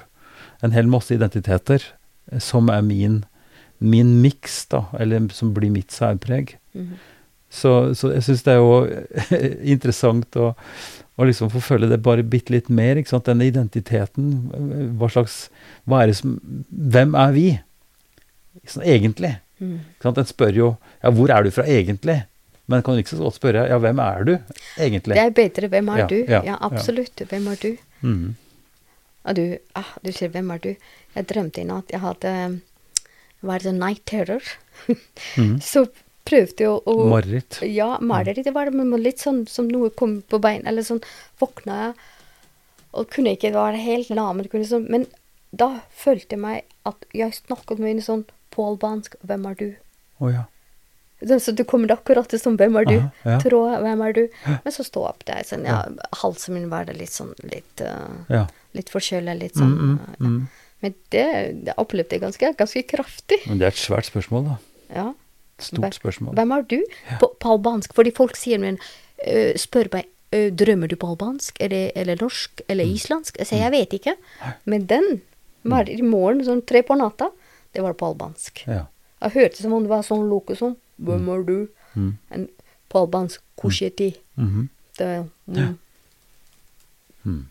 [0.64, 1.84] en hel masse identiteter
[2.32, 3.20] eh, som er min,
[3.78, 6.56] min miks, da, eller som blir mitt særpreg.
[6.74, 6.98] Mhm.
[7.50, 8.74] Så, så jeg syns det er jo
[9.74, 10.52] interessant å,
[11.18, 12.96] å liksom få føle det bare bitte litt mer.
[12.96, 13.26] ikke sant?
[13.26, 14.28] Denne identiteten.
[14.98, 15.40] Hva slags
[15.82, 16.36] hva er det som,
[16.70, 17.48] Hvem er vi?
[18.66, 19.34] Sånn, egentlig.
[19.61, 19.78] Mm.
[20.05, 20.68] En spør jo
[21.03, 22.22] ja, hvor er du fra egentlig?
[22.70, 24.32] Men kan du ikke så godt spørre ja, hvem er du
[24.78, 25.16] egentlig?
[25.18, 25.68] Det er bedre.
[25.72, 26.18] Hvem er Ja, du?
[26.28, 27.22] ja, Ja, absolutt.
[27.28, 27.70] Hvem er du?
[28.01, 28.36] Mm.
[29.24, 30.76] Og du, ah, du sier 'hvem er du'?
[31.14, 31.90] Jeg drømte i natt.
[31.90, 32.61] Jeg hadde
[33.42, 34.42] var det night terror.
[35.36, 35.61] mm.
[35.72, 35.86] Så
[36.24, 37.61] prøvde jeg å, Mareritt.
[37.66, 38.44] Ja, mareritt.
[38.44, 41.03] Det var men litt sånn som noe kom på bein, eller sånn
[41.40, 41.94] våkna jeg
[42.92, 44.42] og kunne ikke være helt lam.
[44.51, 45.07] Kunne sånn, men
[45.53, 48.24] da følte jeg meg at jeg snakket med en sånn
[48.61, 49.76] på albansk 'Hvem er du?'
[50.20, 50.44] Oh, ja.
[51.20, 53.38] Så du det kommer akkurat til sånn 'Hvem er du?' Aha, ja.
[53.40, 55.42] Tråd 'Hvem er du?' Men så stå opp der.
[55.44, 55.82] Sånn, ja,
[56.22, 58.46] halsen min var det litt sånn litt, uh, ja.
[58.76, 59.74] litt forkjøla, litt sånn.
[59.76, 60.26] Mm, mm, ja.
[60.28, 60.48] mm.
[60.80, 61.26] Men det,
[61.66, 63.36] det opplevde jeg ganske, ganske kraftig.
[63.46, 64.56] Men det er et svært spørsmål, da.
[64.94, 65.08] Ja.
[65.61, 66.32] Et stort spørsmål.
[66.38, 66.78] Hvem er du?
[67.20, 67.92] På, på albansk.
[67.94, 68.78] Fordi folk sier men,
[69.26, 72.94] uh, spør meg uh, drømmer du på albansk eller, eller norsk eller Mm.
[72.96, 73.36] islandsk.
[73.42, 74.16] Jeg sier jeg vet ikke.
[74.64, 75.20] Men den
[75.68, 77.28] var i morgen sånn tre på natta.
[77.74, 78.64] Det var på albansk.
[78.66, 78.86] Ja.
[79.22, 81.68] Jeg hørte som om det var sånn loke som Hvem er du?
[81.96, 82.10] Mm.
[82.30, 82.48] En,
[82.92, 84.10] på albansk kusheti.
[84.36, 84.68] Mm.
[84.98, 85.08] Det,
[87.24, 87.46] mm.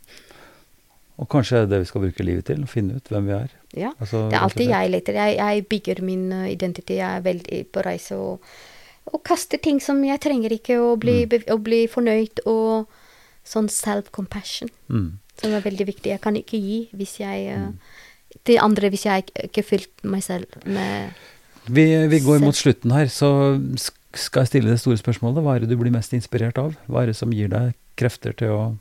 [1.19, 3.55] Og kanskje det det vi skal bruke livet til, å finne ut hvem vi er.
[3.75, 3.89] Ja.
[3.99, 5.17] Altså, Det er alltid jeg leter.
[5.19, 6.95] Jeg, jeg bygger min uh, identitet.
[7.01, 8.45] Jeg er veldig på reise og,
[9.11, 11.43] og kaster ting som jeg trenger ikke, og bli, Mm.
[11.55, 12.43] og bli fornøyd.
[12.47, 12.87] Og
[13.45, 15.17] sånn self-compassion, Mm.
[15.41, 16.11] som er veldig viktig.
[16.13, 17.79] Jeg kan ikke gi hvis jeg uh, Mm.
[18.45, 21.11] Til andre hvis jeg ikke- ikke fylt meg selv med
[21.69, 23.29] Vi, vi går mot slutten her, så
[24.15, 25.43] skal jeg stille det store spørsmålet.
[25.43, 26.75] Hva er det du blir mest inspirert av?
[26.89, 28.77] Hva er det som gir deg krefter til å,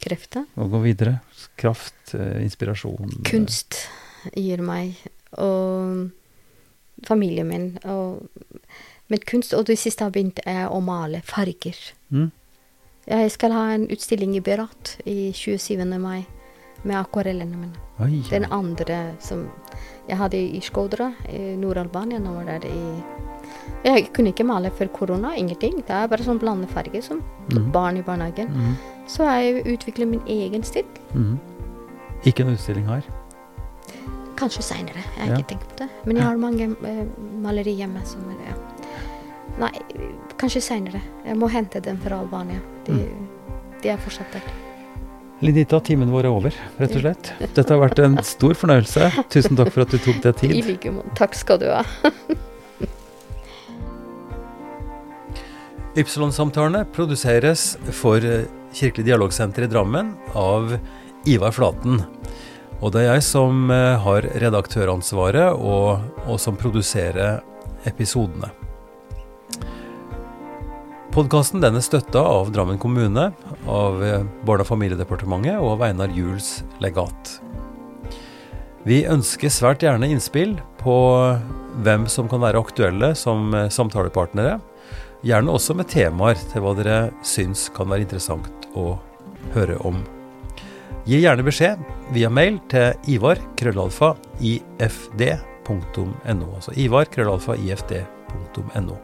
[0.00, 0.46] krefter.
[0.56, 1.20] å gå videre?
[1.60, 3.10] Kraft, eh, inspirasjon?
[3.12, 3.76] eh, Kunst
[4.34, 4.94] gir meg,
[5.36, 6.10] og
[7.04, 7.78] familien min.
[7.84, 8.26] Og,
[9.08, 11.76] men kunst, og det siste har begynt, er å male farger.
[12.10, 12.30] Mm?
[13.08, 15.84] Jeg skal ha en utstilling i Berat i 27.
[15.98, 16.26] mai
[16.84, 17.72] med akvarellene mine.
[18.00, 19.48] Oi, Den andre som
[20.08, 22.18] jeg hadde i Skodra i Nord-Albania.
[22.18, 23.02] Nå var det i
[23.84, 25.34] Jeg kunne ikke male før korona.
[25.36, 25.76] Ingenting.
[25.86, 27.22] Det er bare sånn blandefarge som
[27.52, 27.70] mm.
[27.72, 28.48] barn i barnehagen.
[28.52, 28.74] Mm.
[29.08, 30.84] Så jeg utvikler min egen stil.
[31.14, 31.38] Mm.
[32.24, 33.02] Ikke en utstilling her.
[34.36, 35.02] Kanskje seinere.
[35.16, 35.36] Jeg har Ja.
[35.38, 35.88] ikke tenkt på det.
[36.06, 37.04] Men jeg har mange eh,
[37.40, 38.56] malerier hjemme som er ja.
[39.60, 39.72] Nei,
[40.38, 41.00] kanskje seinere.
[41.26, 42.60] Jeg må hente dem fra Albania.
[42.86, 43.28] De, Mm.
[43.82, 44.40] de er fortsatt der.
[45.40, 47.30] Lidita, timen vår er over, rett og slett.
[47.56, 49.08] Dette har vært en stor fornøyelse.
[49.32, 50.52] Tusen takk for at du tok deg tid.
[50.52, 51.14] I like måte.
[51.16, 51.80] Takk skal du ha.
[55.96, 58.20] Ypsilon-samtalene produseres for
[58.76, 60.76] Kirkelig dialogsenter i Drammen av
[61.26, 62.04] Ivar Flaten.
[62.80, 67.40] Og det er jeg som eh, har redaktøransvaret, og, og som produserer
[67.88, 68.52] episodene.
[71.20, 73.26] Podkasten er støtta av Drammen kommune,
[73.68, 73.98] av
[74.48, 77.34] Barne- og familiedepartementet og av Einar Juels legat.
[78.88, 80.94] Vi ønsker svært gjerne innspill på
[81.84, 84.62] hvem som kan være aktuelle som samtalepartnere.
[85.20, 88.94] Gjerne også med temaer til hva dere syns kan være interessant å
[89.52, 90.00] høre om.
[91.04, 91.82] Gi gjerne beskjed
[92.16, 96.48] via mail til ivar krøllalfa ifd.no.
[96.48, 98.96] Altså ivar krøllalfa ifd.no.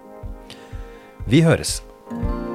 [1.29, 1.83] Vi høres.
[2.09, 2.46] Bye.